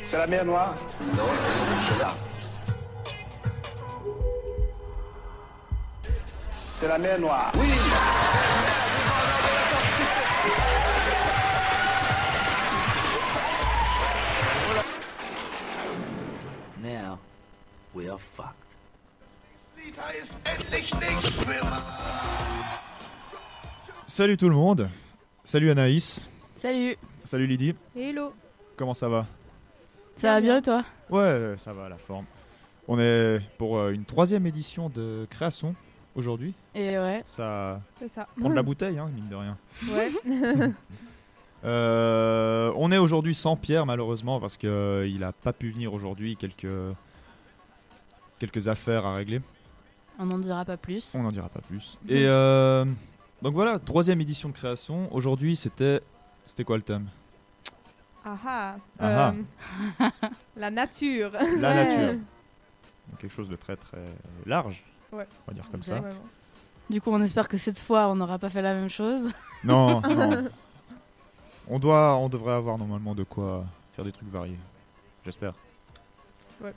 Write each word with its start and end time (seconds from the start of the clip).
C'est 0.00 0.18
la 0.18 0.26
mer 0.26 0.44
Noire 0.46 0.74
Non, 1.16 1.24
je 1.78 2.00
là. 2.00 2.14
C'est 6.02 6.88
la 6.88 6.98
mer 6.98 7.20
Noire. 7.20 7.50
Oui 7.56 7.68
Now, 16.82 17.18
we 17.94 18.08
are 18.08 18.18
fucked. 18.18 18.56
Salut 24.06 24.36
tout 24.36 24.48
le 24.48 24.54
monde. 24.54 24.88
Salut 25.44 25.70
Anaïs. 25.70 26.22
Salut. 26.54 26.96
Salut 27.24 27.46
Lydie. 27.46 27.74
Hello. 27.96 28.32
Comment 28.76 28.94
ça 28.94 29.08
va? 29.08 29.26
Ça 30.16 30.34
va 30.34 30.40
bien 30.40 30.58
et 30.58 30.62
toi? 30.62 30.84
Ouais, 31.10 31.54
ça 31.58 31.72
va 31.72 31.88
la 31.88 31.98
forme. 31.98 32.26
On 32.88 32.98
est 32.98 33.40
pour 33.58 33.78
euh, 33.78 33.90
une 33.90 34.04
troisième 34.04 34.46
édition 34.46 34.88
de 34.88 35.26
création 35.30 35.74
aujourd'hui. 36.14 36.54
Et 36.74 36.98
ouais. 36.98 37.22
Ça 37.26 37.80
C'est 37.98 38.12
ça. 38.12 38.28
la 38.36 38.62
bouteille, 38.62 38.98
hein, 38.98 39.10
mine 39.14 39.28
de 39.28 39.34
rien. 39.36 39.56
Ouais. 39.88 40.12
Euh, 41.64 42.72
on 42.74 42.90
est 42.90 42.98
aujourd'hui 42.98 43.36
sans 43.36 43.54
Pierre 43.54 43.86
malheureusement 43.86 44.40
parce 44.40 44.56
que 44.56 44.66
euh, 44.66 45.06
il 45.06 45.22
a 45.22 45.30
pas 45.30 45.52
pu 45.52 45.70
venir 45.70 45.94
aujourd'hui. 45.94 46.34
Quelques 46.34 46.66
quelques 48.40 48.66
affaires 48.66 49.06
à 49.06 49.14
régler. 49.14 49.40
On 50.18 50.26
n'en 50.26 50.40
dira 50.40 50.64
pas 50.64 50.76
plus. 50.76 51.12
On 51.14 51.22
n'en 51.22 51.30
dira 51.30 51.48
pas 51.48 51.60
plus. 51.60 51.96
Et 52.08 52.26
euh, 52.26 52.84
donc 53.42 53.54
voilà, 53.54 53.78
troisième 53.78 54.20
édition 54.20 54.48
de 54.48 54.54
création. 54.54 55.12
Aujourd'hui, 55.14 55.56
c'était 55.56 56.00
c'était 56.46 56.64
quoi 56.64 56.76
le 56.76 56.82
thème? 56.82 57.08
Ah 58.24 58.36
ah. 58.46 58.76
Ah 58.98 59.34
Euh, 60.00 60.10
la 60.56 60.70
nature. 60.70 61.32
La 61.58 61.74
nature. 61.74 62.12
Donc, 63.08 63.18
quelque 63.18 63.32
chose 63.34 63.48
de 63.48 63.56
très 63.56 63.76
très 63.76 64.04
large. 64.46 64.84
Ouais. 65.12 65.26
On 65.46 65.50
va 65.50 65.54
dire 65.54 65.68
comme 65.70 65.82
ça. 65.82 66.00
Du 66.88 67.00
coup, 67.00 67.10
on 67.10 67.20
espère 67.22 67.48
que 67.48 67.56
cette 67.56 67.78
fois, 67.78 68.08
on 68.08 68.16
n'aura 68.16 68.38
pas 68.38 68.50
fait 68.50 68.62
la 68.62 68.74
même 68.74 68.88
chose. 68.88 69.28
Non, 69.64 70.00
non. 70.00 70.48
On 71.68 71.78
doit, 71.78 72.16
on 72.16 72.28
devrait 72.28 72.54
avoir 72.54 72.76
normalement 72.76 73.14
de 73.14 73.22
quoi 73.22 73.64
faire 73.94 74.04
des 74.04 74.10
trucs 74.10 74.28
variés. 74.28 74.58
J'espère. 75.24 75.54
Ouais. 76.60 76.74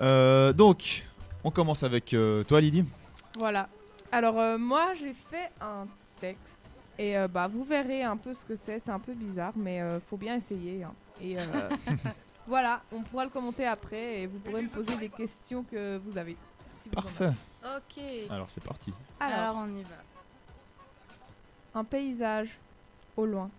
Euh, 0.00 0.54
donc, 0.54 1.04
on 1.44 1.50
commence 1.50 1.82
avec 1.82 2.14
euh, 2.14 2.42
toi, 2.44 2.62
Lydie. 2.62 2.86
Voilà. 3.38 3.68
Alors 4.14 4.38
euh, 4.38 4.58
moi 4.58 4.94
j'ai 4.94 5.12
fait 5.12 5.50
un 5.60 5.86
texte 6.20 6.70
et 6.98 7.18
euh, 7.18 7.26
bah 7.26 7.48
vous 7.48 7.64
verrez 7.64 8.02
un 8.04 8.16
peu 8.16 8.32
ce 8.34 8.44
que 8.44 8.54
c'est. 8.56 8.78
C'est 8.78 8.90
un 8.92 9.00
peu 9.00 9.12
bizarre 9.12 9.52
mais 9.56 9.80
euh, 9.80 9.98
faut 10.08 10.16
bien 10.16 10.36
essayer. 10.36 10.84
hein. 10.84 10.92
Et 11.20 11.38
euh, 11.38 11.44
voilà, 12.46 12.80
on 12.92 13.02
pourra 13.02 13.24
le 13.24 13.30
commenter 13.30 13.66
après 13.66 14.20
et 14.22 14.26
vous 14.26 14.38
pourrez 14.38 14.62
me 14.62 14.68
poser 14.72 14.96
des 14.98 15.08
questions 15.08 15.64
que 15.64 15.98
vous 15.98 16.16
avez. 16.16 16.36
si 16.82 16.88
vous 16.90 16.94
en 16.96 17.00
avez. 17.00 17.08
Parfait. 17.08 17.32
Ok. 17.64 18.02
Alors, 18.30 18.50
c'est 18.50 18.62
parti. 18.62 18.92
Alors, 19.18 19.38
Alors, 19.38 19.56
on 19.58 19.74
y 19.76 19.82
va. 19.82 19.96
un 21.80 21.84
paysage 21.84 22.56
au 23.16 23.26
loin. 23.26 23.50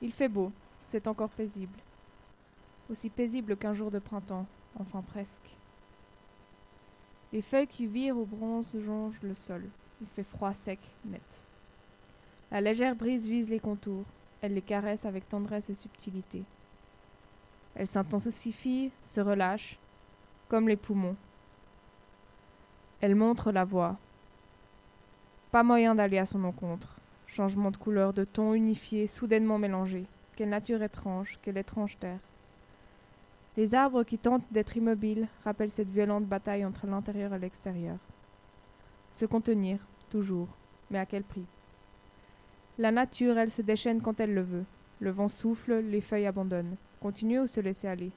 Il 0.00 0.12
fait 0.12 0.28
beau, 0.28 0.52
c'est 0.90 1.06
encore 1.08 1.28
paisible. 1.30 1.76
Aussi 2.90 3.10
paisible 3.10 3.56
qu'un 3.56 3.74
jour 3.74 3.90
de 3.90 3.98
printemps, 3.98 4.46
enfin 4.80 5.02
presque. 5.12 5.57
Les 7.32 7.42
feuilles 7.42 7.66
qui 7.66 7.86
virent 7.86 8.16
au 8.16 8.24
bronze 8.24 8.74
jonchent 8.84 9.22
le 9.22 9.34
sol. 9.34 9.62
Il 10.00 10.06
fait 10.06 10.22
froid, 10.22 10.54
sec, 10.54 10.78
net. 11.04 11.46
La 12.50 12.60
légère 12.60 12.96
brise 12.96 13.26
vise 13.26 13.50
les 13.50 13.60
contours. 13.60 14.06
Elle 14.40 14.54
les 14.54 14.62
caresse 14.62 15.04
avec 15.04 15.28
tendresse 15.28 15.68
et 15.68 15.74
subtilité. 15.74 16.42
Elle 17.74 17.86
s'intensifie, 17.86 18.90
se 19.02 19.20
relâche, 19.20 19.78
comme 20.48 20.68
les 20.68 20.76
poumons. 20.76 21.16
Elle 23.00 23.14
montre 23.14 23.52
la 23.52 23.64
voie. 23.64 23.96
Pas 25.50 25.62
moyen 25.62 25.94
d'aller 25.94 26.18
à 26.18 26.26
son 26.26 26.44
encontre. 26.44 26.96
Changement 27.26 27.70
de 27.70 27.76
couleur, 27.76 28.12
de 28.14 28.24
ton 28.24 28.54
unifié, 28.54 29.06
soudainement 29.06 29.58
mélangé. 29.58 30.06
Quelle 30.34 30.48
nature 30.48 30.82
étrange, 30.82 31.38
quelle 31.42 31.58
étrange 31.58 31.98
terre. 31.98 32.20
Les 33.58 33.74
arbres 33.74 34.04
qui 34.04 34.18
tentent 34.18 34.46
d'être 34.52 34.76
immobiles 34.76 35.26
rappellent 35.42 35.72
cette 35.72 35.90
violente 35.90 36.24
bataille 36.24 36.64
entre 36.64 36.86
l'intérieur 36.86 37.34
et 37.34 37.40
l'extérieur. 37.40 37.96
Se 39.10 39.26
contenir, 39.26 39.80
toujours, 40.10 40.46
mais 40.92 41.00
à 41.00 41.06
quel 41.06 41.24
prix? 41.24 41.44
La 42.78 42.92
nature, 42.92 43.36
elle 43.36 43.50
se 43.50 43.62
déchaîne 43.62 44.00
quand 44.00 44.20
elle 44.20 44.32
le 44.32 44.42
veut. 44.42 44.64
Le 45.00 45.10
vent 45.10 45.26
souffle, 45.26 45.74
les 45.74 46.00
feuilles 46.00 46.28
abandonnent. 46.28 46.76
Continuer 47.00 47.40
ou 47.40 47.48
se 47.48 47.58
laisser 47.58 47.88
aller 47.88 48.12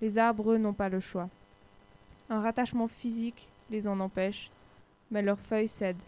Les 0.00 0.18
arbres, 0.18 0.54
eux, 0.54 0.58
n'ont 0.58 0.72
pas 0.72 0.88
le 0.88 0.98
choix. 0.98 1.28
Un 2.28 2.40
rattachement 2.40 2.88
physique 2.88 3.48
les 3.70 3.86
en 3.86 4.00
empêche, 4.00 4.50
mais 5.12 5.22
leurs 5.22 5.38
feuilles 5.38 5.68
cèdent. 5.68 6.02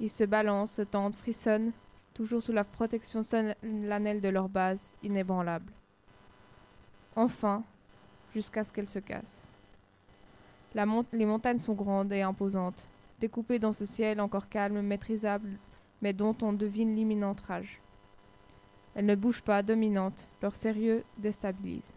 Ils 0.00 0.08
se 0.08 0.24
balancent, 0.24 0.72
se 0.72 0.80
tendent, 0.80 1.14
frissonnent, 1.14 1.72
toujours 2.14 2.40
sous 2.40 2.52
la 2.52 2.64
protection 2.64 3.22
solennelle 3.22 4.22
de 4.22 4.30
leur 4.30 4.48
base, 4.48 4.94
inébranlable. 5.02 5.70
Enfin, 7.18 7.64
jusqu'à 8.32 8.62
ce 8.62 8.72
qu'elles 8.72 8.88
se 8.88 9.00
mon- 10.86 11.04
les 11.10 11.26
montagnes 11.26 11.58
sont 11.58 11.74
grandes 11.74 12.12
et 12.12 12.22
imposantes, 12.22 12.88
découpées 13.18 13.58
dans 13.58 13.72
ce 13.72 13.84
ciel 13.84 14.20
encore 14.20 14.48
calme, 14.48 14.82
maîtrisable, 14.82 15.50
mais 16.00 16.12
dont 16.12 16.36
on 16.42 16.52
devine 16.52 16.94
l'imminente 16.94 17.40
rage. 17.40 17.80
Elles 18.94 19.04
ne 19.04 19.16
bougent 19.16 19.42
pas, 19.42 19.64
dominantes, 19.64 20.28
leur 20.42 20.54
sérieux 20.54 21.02
déstabilise. 21.16 21.92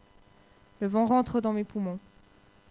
Le 0.80 0.88
vent 0.88 1.06
rentre 1.06 1.40
dans 1.40 1.54
mes 1.54 1.66
poumons. 1.66 2.00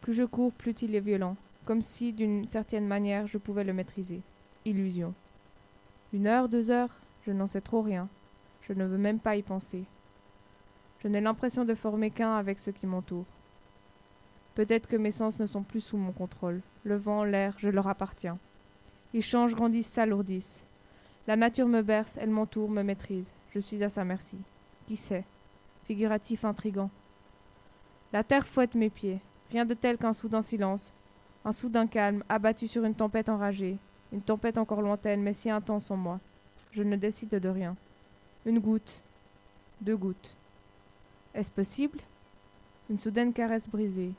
Plus 0.00 0.14
je 0.14 0.24
cours, 0.24 0.52
plus 0.52 0.74
il 0.82 0.96
est 0.96 0.98
violent, 0.98 1.36
comme 1.66 1.82
si, 1.82 2.12
d'une 2.12 2.48
certaine 2.48 2.88
manière, 2.88 3.28
je 3.28 3.38
pouvais 3.38 3.62
le 3.62 3.72
maîtriser. 3.72 4.22
Illusion. 4.64 5.14
Une 6.12 6.26
heure, 6.26 6.48
deux 6.48 6.72
heures, 6.72 6.96
je 7.24 7.30
n'en 7.30 7.46
sais 7.46 7.60
trop 7.60 7.80
rien. 7.80 8.08
Je 8.62 8.72
ne 8.72 8.86
veux 8.86 8.98
même 8.98 9.20
pas 9.20 9.36
y 9.36 9.42
penser. 9.42 9.84
Je 11.02 11.08
n'ai 11.08 11.20
l'impression 11.20 11.64
de 11.64 11.74
former 11.74 12.10
qu'un 12.10 12.34
avec 12.34 12.58
ce 12.58 12.70
qui 12.70 12.86
m'entoure. 12.86 13.24
Peut-être 14.54 14.86
que 14.86 14.96
mes 14.96 15.10
sens 15.10 15.38
ne 15.40 15.46
sont 15.46 15.62
plus 15.62 15.80
sous 15.80 15.96
mon 15.96 16.12
contrôle. 16.12 16.60
Le 16.84 16.96
vent, 16.96 17.24
l'air, 17.24 17.54
je 17.56 17.68
leur 17.68 17.88
appartiens. 17.88 18.38
Ils 19.14 19.22
changent, 19.22 19.54
grandissent, 19.54 19.86
s'alourdissent. 19.86 20.64
La 21.26 21.36
nature 21.36 21.68
me 21.68 21.82
berce, 21.82 22.18
elle 22.20 22.30
m'entoure, 22.30 22.68
me 22.68 22.82
maîtrise. 22.82 23.32
Je 23.54 23.60
suis 23.60 23.82
à 23.82 23.88
sa 23.88 24.04
merci. 24.04 24.38
Qui 24.86 24.96
sait? 24.96 25.24
Figuratif 25.84 26.44
intrigant. 26.44 26.90
La 28.12 28.22
terre 28.22 28.46
fouette 28.46 28.74
mes 28.74 28.90
pieds. 28.90 29.20
Rien 29.50 29.64
de 29.64 29.74
tel 29.74 29.96
qu'un 29.96 30.12
soudain 30.12 30.42
silence. 30.42 30.92
Un 31.44 31.52
soudain 31.52 31.86
calme, 31.86 32.22
abattu 32.28 32.68
sur 32.68 32.84
une 32.84 32.94
tempête 32.94 33.28
enragée. 33.28 33.78
Une 34.12 34.20
tempête 34.20 34.58
encore 34.58 34.82
lointaine, 34.82 35.22
mais 35.22 35.32
si 35.32 35.48
intense 35.48 35.90
en 35.90 35.96
moi. 35.96 36.20
Je 36.72 36.82
ne 36.82 36.96
décide 36.96 37.30
de 37.30 37.48
rien. 37.48 37.76
Une 38.44 38.58
goutte. 38.58 39.02
Deux 39.80 39.96
gouttes. 39.96 40.36
Est-ce 41.34 41.50
possible? 41.50 42.00
Une 42.88 42.98
soudaine 42.98 43.32
caresse 43.32 43.68
brisée. 43.68 44.12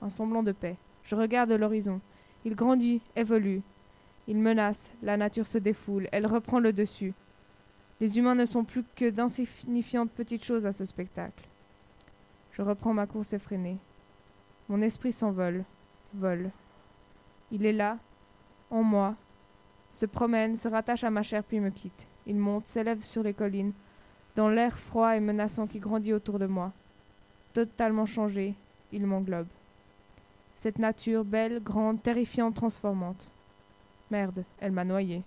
Un 0.00 0.10
semblant 0.10 0.42
de 0.42 0.52
paix. 0.52 0.76
Je 1.02 1.14
regarde 1.14 1.52
l'horizon. 1.52 2.00
Il 2.44 2.54
grandit, 2.54 3.00
évolue. 3.16 3.62
Il 4.26 4.38
menace, 4.38 4.90
la 5.02 5.16
nature 5.16 5.46
se 5.46 5.58
défoule, 5.58 6.08
elle 6.10 6.26
reprend 6.26 6.58
le 6.58 6.72
dessus. 6.72 7.12
Les 8.00 8.18
humains 8.18 8.34
ne 8.34 8.46
sont 8.46 8.64
plus 8.64 8.84
que 8.96 9.10
d'insignifiantes 9.10 10.10
petites 10.10 10.44
choses 10.44 10.66
à 10.66 10.72
ce 10.72 10.84
spectacle. 10.84 11.44
Je 12.52 12.62
reprends 12.62 12.94
ma 12.94 13.06
course 13.06 13.32
effrénée. 13.32 13.78
Mon 14.68 14.80
esprit 14.80 15.12
s'envole, 15.12 15.64
vole. 16.14 16.50
Il 17.50 17.66
est 17.66 17.72
là, 17.72 17.98
en 18.70 18.82
moi, 18.82 19.14
se 19.92 20.06
promène, 20.06 20.56
se 20.56 20.68
rattache 20.68 21.04
à 21.04 21.10
ma 21.10 21.22
chair 21.22 21.44
puis 21.44 21.60
me 21.60 21.70
quitte. 21.70 22.08
Il 22.26 22.36
monte, 22.36 22.66
s'élève 22.66 22.98
sur 22.98 23.22
les 23.22 23.34
collines, 23.34 23.72
dans 24.36 24.48
l'air 24.48 24.78
froid 24.78 25.16
et 25.16 25.20
menaçant 25.20 25.66
qui 25.66 25.78
grandit 25.78 26.12
autour 26.12 26.38
de 26.38 26.46
moi. 26.46 26.72
Totalement 27.52 28.06
changé, 28.06 28.54
il 28.92 29.06
m'englobe. 29.06 29.46
Cette 30.56 30.78
nature 30.78 31.24
belle, 31.24 31.62
grande, 31.62 32.02
terrifiante, 32.02 32.54
transformante. 32.54 33.30
Merde, 34.10 34.44
elle 34.58 34.72
m'a 34.72 34.84
noyé. 34.84 35.22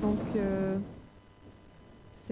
Donc, 0.00 0.18
euh, 0.34 0.78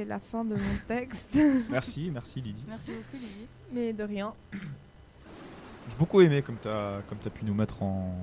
c'est 0.00 0.06
la 0.06 0.19
fin 0.19 0.44
de 0.44 0.55
mon 0.55 0.76
texte. 0.88 1.37
Merci, 1.70 2.11
merci 2.12 2.41
Lydie. 2.41 2.64
Merci 2.67 2.93
beaucoup, 2.93 3.17
Lydie. 3.23 3.47
Mais 3.73 3.93
de 3.93 4.02
rien. 4.05 4.32
J'ai 4.52 5.97
beaucoup 5.99 6.20
aimé 6.23 6.41
comme 6.43 6.56
tu 6.61 6.69
as, 6.69 7.02
comme 7.08 7.19
as 7.25 7.31
pu 7.31 7.44
nous 7.44 7.52
mettre 7.55 7.82
en, 7.82 8.14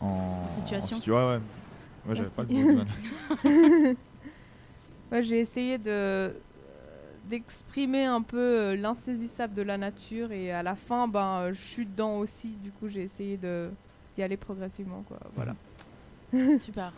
en, 0.00 0.48
Situation. 0.48 0.96
en 0.96 1.00
situ- 1.00 1.12
ouais, 1.12 1.16
ouais. 1.26 1.40
Moi, 2.04 2.14
j'avais 2.14 2.30
pas 2.30 2.42
le 2.42 2.48
mot 2.48 2.72
de 2.72 2.76
mal. 2.78 3.96
Ouais, 5.12 5.22
j'ai 5.22 5.40
essayé 5.40 5.76
de 5.78 5.84
euh, 5.90 6.30
d'exprimer 7.28 8.04
un 8.06 8.22
peu 8.22 8.38
euh, 8.38 8.76
l'insaisissable 8.76 9.54
de 9.54 9.62
la 9.62 9.76
nature 9.76 10.32
et 10.32 10.50
à 10.52 10.62
la 10.62 10.74
fin, 10.76 11.06
ben, 11.08 11.40
euh, 11.42 11.52
je 11.52 11.60
suis 11.60 11.84
dedans 11.86 12.18
aussi. 12.18 12.48
Du 12.62 12.70
coup, 12.72 12.88
j'ai 12.88 13.02
essayé 13.02 13.36
de 13.36 13.70
d'y 14.16 14.22
aller 14.22 14.36
progressivement, 14.36 15.02
quoi. 15.06 15.18
Voilà. 15.36 15.54
Super. 16.58 16.92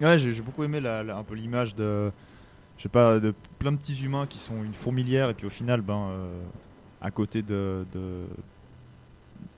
Ouais, 0.00 0.18
j'ai 0.18 0.32
j'ai 0.32 0.42
beaucoup 0.42 0.62
aimé 0.64 0.80
la- 0.80 1.02
la- 1.02 1.16
un 1.16 1.24
peu 1.24 1.34
l'image 1.34 1.74
de, 1.74 2.10
je 2.76 2.82
sais 2.84 2.88
pas, 2.88 3.18
de 3.18 3.34
plein 3.58 3.72
de 3.72 3.76
petits 3.78 4.04
humains 4.04 4.26
qui 4.26 4.38
sont 4.38 4.62
une 4.62 4.74
fourmilière 4.74 5.28
et 5.30 5.34
puis 5.34 5.46
au 5.46 5.50
final, 5.50 5.80
ben, 5.80 6.08
euh, 6.10 6.42
à 7.00 7.10
côté 7.10 7.42
de, 7.42 7.84
de 7.92 8.24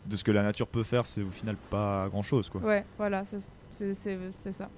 de 0.07 0.17
ce 0.17 0.25
que 0.25 0.33
la 0.33 0.43
nature 0.43 0.67
peut 0.67 0.83
faire, 0.83 1.07
c'est 1.07 1.23
au 1.23 1.31
final 1.31 1.57
pas 1.71 2.09
grand 2.09 2.23
chose, 2.23 2.51
quoi. 2.51 2.61
Ouais, 2.63 2.85
voilà, 2.99 3.25
c'est- 3.27 3.39
c'est 3.73 3.95
c'est- 3.95 4.19
c'est 4.33 4.53
ça. 4.53 4.69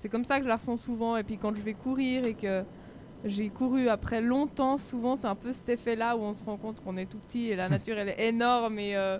C'est 0.00 0.08
comme 0.08 0.24
ça 0.24 0.38
que 0.38 0.44
je 0.44 0.48
la 0.48 0.56
ressens 0.56 0.76
souvent. 0.76 1.16
Et 1.16 1.22
puis 1.24 1.38
quand 1.38 1.54
je 1.54 1.62
vais 1.62 1.72
courir 1.74 2.24
et 2.26 2.34
que 2.34 2.62
j'ai 3.24 3.48
couru 3.48 3.88
après 3.88 4.20
longtemps, 4.20 4.76
souvent 4.76 5.16
c'est 5.16 5.26
un 5.26 5.34
peu 5.34 5.52
cet 5.52 5.68
effet-là 5.68 6.16
où 6.16 6.20
on 6.20 6.32
se 6.32 6.44
rend 6.44 6.56
compte 6.58 6.82
qu'on 6.84 6.96
est 6.96 7.06
tout 7.06 7.18
petit 7.28 7.48
et 7.48 7.56
la 7.56 7.68
nature 7.88 7.96
elle 7.98 8.10
est 8.10 8.28
énorme 8.28 8.78
et 8.78 8.96
euh, 8.96 9.18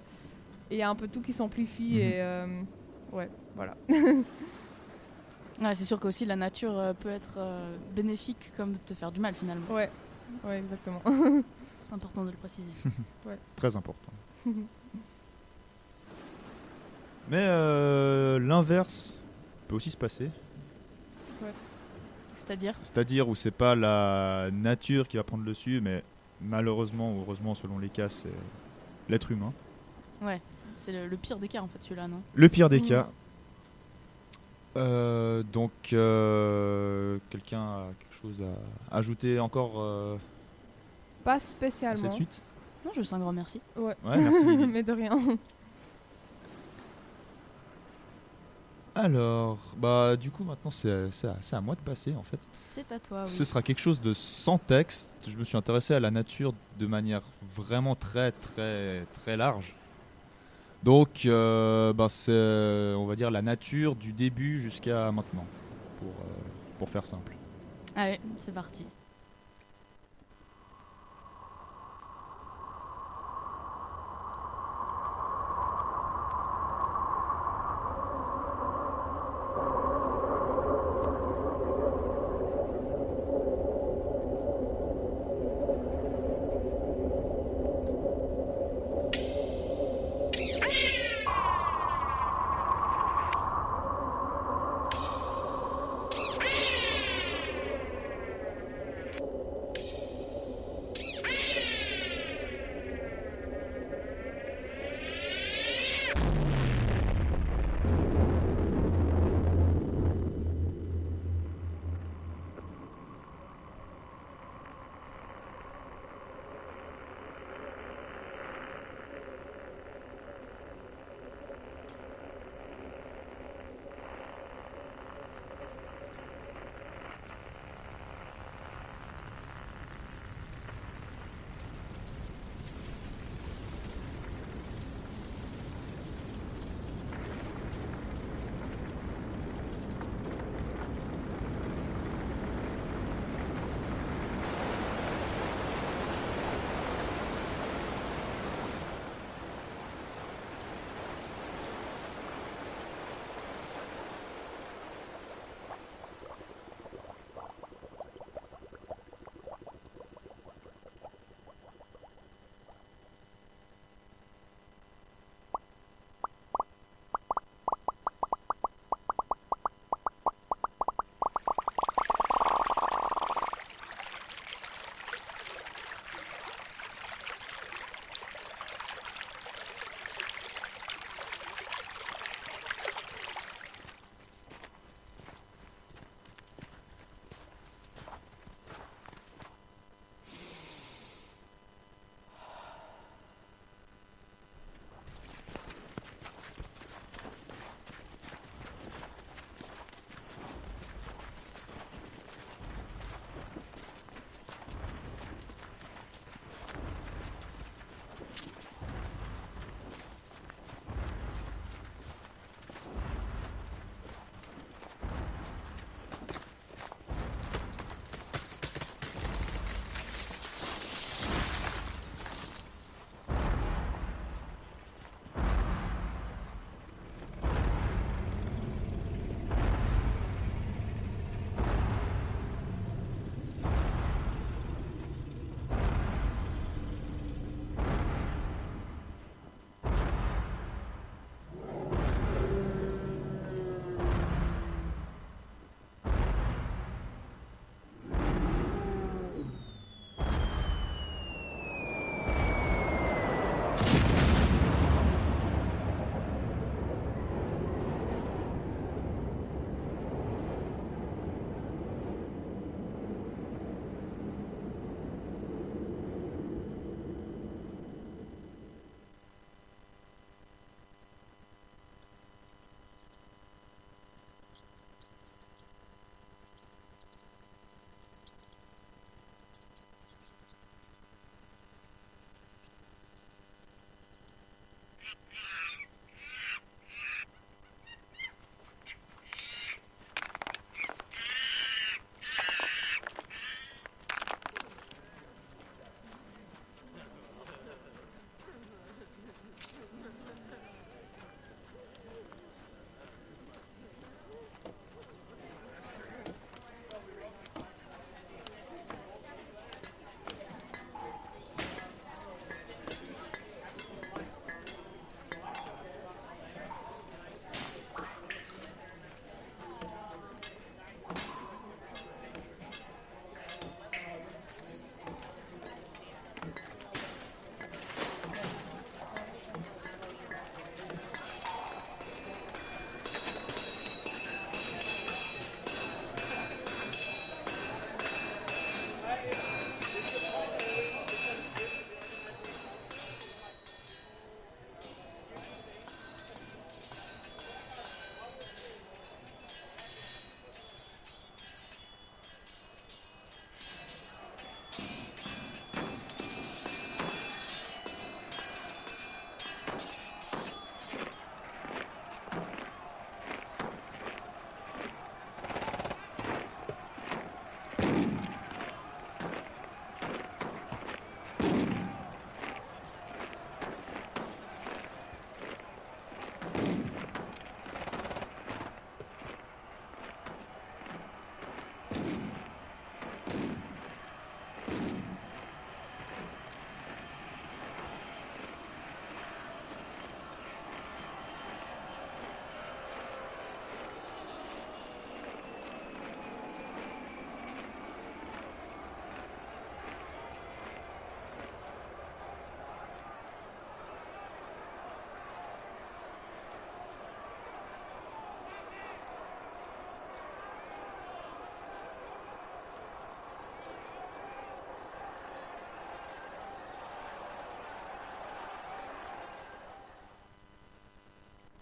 et 0.71 0.75
il 0.75 0.79
y 0.79 0.83
a 0.83 0.91
un 0.91 0.95
peu 0.97 1.09
tout 1.09 1.23
qui 1.23 1.33
s'amplifie. 1.33 1.95
Mhm. 1.95 2.01
Et 2.01 2.21
euh, 2.21 2.47
ouais, 3.13 3.29
voilà. 3.55 3.75
Ouais, 5.61 5.75
c'est 5.75 5.85
sûr 5.85 5.99
qu'aussi 5.99 6.27
la 6.27 6.37
nature 6.37 6.79
euh, 6.79 6.93
peut 6.93 7.09
être 7.09 7.35
euh, 7.39 7.77
bénéfique 7.95 8.53
comme 8.57 8.77
te 8.79 8.95
faire 8.95 9.11
du 9.11 9.21
mal 9.21 9.35
finalement. 9.35 9.67
Ouais, 9.71 9.91
ouais, 10.45 10.59
exactement. 10.59 11.01
C'est 11.81 11.95
important 11.95 12.25
de 12.25 12.31
le 12.33 12.37
préciser. 12.37 12.71
Très 13.57 13.77
important. 13.77 14.13
Mais 17.31 17.47
euh, 17.49 18.39
l'inverse 18.39 19.19
peut 19.69 19.77
aussi 19.77 19.91
se 19.91 19.97
passer. 19.97 20.31
C'est-à-dire? 22.37 22.75
C'est-à-dire 22.85 23.29
où 23.29 23.35
c'est 23.35 23.51
pas 23.51 23.75
la 23.75 24.51
nature 24.53 25.09
qui 25.09 25.17
va 25.17 25.25
prendre 25.25 25.43
le 25.43 25.49
dessus, 25.49 25.81
mais 25.81 26.05
malheureusement 26.41 27.13
ou 27.13 27.21
heureusement 27.23 27.55
selon 27.57 27.79
les 27.79 27.89
cas, 27.89 28.09
c'est 28.09 28.31
l'être 29.09 29.33
humain. 29.33 29.53
Ouais. 30.23 30.41
C'est 30.77 30.93
le, 30.93 31.09
le 31.09 31.17
pire 31.17 31.39
des 31.39 31.49
cas 31.49 31.63
en 31.63 31.67
fait 31.67 31.83
celui-là, 31.83 32.07
non? 32.07 32.23
Le 32.35 32.49
pire 32.49 32.69
des 32.69 32.81
cas. 32.81 33.09
Euh, 34.77 35.43
donc, 35.43 35.73
euh, 35.93 37.19
quelqu'un 37.31 37.63
a 37.63 37.87
quelque 37.99 38.21
chose 38.21 38.43
à 38.91 38.97
ajouter 38.97 39.41
encore 39.41 39.75
euh, 39.81 40.17
Pas 41.25 41.35
à 41.35 41.41
cette 41.41 41.51
spécialement. 41.51 42.13
suite? 42.13 42.43
Non, 42.85 42.93
juste 42.95 43.13
un 43.13 43.19
grand 43.19 43.33
merci. 43.33 43.61
Ouais. 43.77 43.97
Ouais, 44.05 44.19
merci. 44.19 44.45
Mais 44.69 44.83
de 44.83 44.93
rien. 44.93 45.19
Alors, 48.95 49.59
bah 49.77 50.17
du 50.17 50.31
coup 50.31 50.43
maintenant 50.43 50.71
c'est 50.71 51.11
c'est 51.11 51.29
à, 51.29 51.37
c'est 51.43 51.55
à 51.55 51.61
moi 51.61 51.75
de 51.75 51.81
passer 51.81 52.15
en 52.17 52.23
fait. 52.23 52.39
C'est 52.71 52.91
à 52.91 52.99
toi, 52.99 53.25
oui. 53.25 53.29
Ce 53.29 53.45
sera 53.45 53.61
quelque 53.61 53.81
chose 53.81 54.01
de 54.01 54.15
sans 54.15 54.57
texte. 54.57 55.13
Je 55.29 55.37
me 55.37 55.45
suis 55.45 55.59
intéressé 55.59 55.93
à 55.93 56.01
la 56.01 56.11
nature 56.11 56.55
de 56.79 56.87
manière 56.87 57.21
vraiment 57.55 57.95
très 57.95 58.33
très 58.33 59.05
très 59.13 59.37
large. 59.37 59.77
Donc, 60.83 61.27
euh, 61.27 61.93
bah, 61.93 62.07
c'est, 62.09 62.95
on 62.97 63.07
va 63.07 63.17
dire, 63.17 63.31
la 63.31 63.43
nature 63.43 63.97
du 63.97 64.13
début 64.13 64.61
jusqu'à 64.61 65.11
maintenant, 65.11 65.45
pour, 65.99 66.09
euh, 66.09 66.79
pour 66.79 66.89
faire 66.89 67.05
simple. 67.05 67.35
Allez, 67.95 68.21
c'est 68.39 68.55
parti. 68.55 68.87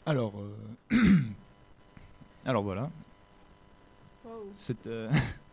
Alors, 0.07 0.33
euh, 0.39 0.97
alors 2.45 2.63
voilà. 2.63 2.91
Wow. 4.25 4.31
C'était, 4.57 4.89
euh, 4.89 5.11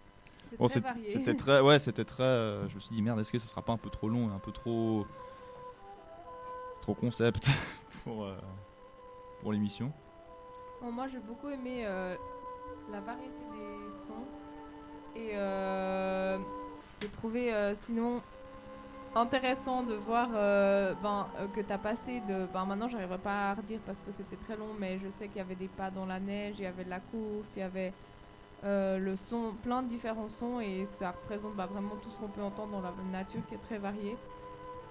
bon, 0.60 0.68
très 0.68 0.80
varié. 0.80 1.36
très, 1.36 1.62
ouais, 1.62 1.80
c'était 1.80 2.06
très. 2.06 2.24
euh, 2.24 2.68
je 2.70 2.76
me 2.76 2.80
suis 2.80 2.96
dit 2.96 3.02
merde, 3.02 3.20
est-ce 3.20 3.32
que 3.32 3.40
ce 3.40 3.48
sera 3.48 3.62
pas 3.62 3.74
un 3.74 3.78
peu 3.78 3.90
trop 3.90 4.10
long, 4.10 4.30
et 4.30 4.34
un 4.34 4.40
peu 4.40 4.52
trop, 4.52 5.06
trop 6.82 6.94
concept 6.94 7.50
pour 8.04 8.26
euh, 8.26 8.38
pour 9.42 9.54
l'émission? 9.54 9.92
Bon, 10.82 10.92
moi, 10.92 11.08
j'ai 11.08 11.20
beaucoup 11.20 11.50
aimé 11.50 11.84
la 11.84 13.00
variété 13.00 13.32
des 13.54 14.06
sons. 14.08 14.26
Et 15.16 15.32
euh, 15.34 16.38
j'ai 17.02 17.10
trouvé 17.10 17.54
euh, 17.54 17.76
sinon 17.76 18.22
intéressant 19.16 19.84
de 19.84 19.94
voir 19.94 20.30
euh, 20.34 20.94
ben, 21.02 21.28
euh, 21.40 21.48
que 21.56 21.62
tu 21.62 21.72
as 21.72 21.78
passé 21.78 22.22
de. 22.28 22.48
Ben, 22.54 22.66
maintenant, 22.66 22.88
j'arriverai 22.88 23.18
pas 23.18 23.52
à 23.52 23.54
redire 23.56 23.80
parce 23.86 24.00
que 24.00 24.12
c'était 24.16 24.38
très 24.38 24.56
long, 24.56 24.74
mais 24.80 25.00
je 25.00 25.10
sais 25.10 25.28
qu'il 25.28 25.38
y 25.38 25.42
avait 25.42 25.56
des 25.56 25.68
pas 25.68 25.90
dans 25.90 26.06
la 26.06 26.20
neige, 26.20 26.56
il 26.58 26.64
y 26.64 26.68
avait 26.68 26.84
de 26.86 26.90
la 26.90 27.00
course, 27.00 27.52
il 27.56 27.60
y 27.60 27.64
avait 27.64 27.94
euh, 28.64 28.98
le 28.98 29.16
son, 29.16 29.54
plein 29.64 29.82
de 29.82 29.88
différents 29.90 30.30
sons, 30.30 30.60
et 30.60 30.86
ça 31.00 31.12
représente 31.12 31.56
bah, 31.56 31.66
vraiment 31.66 31.96
tout 32.02 32.10
ce 32.10 32.18
qu'on 32.18 32.28
peut 32.28 32.44
entendre 32.44 32.72
dans 32.72 32.82
la 32.82 32.94
nature 33.12 33.42
qui 33.50 33.56
est 33.56 33.64
très 33.68 33.78
varié. 33.78 34.16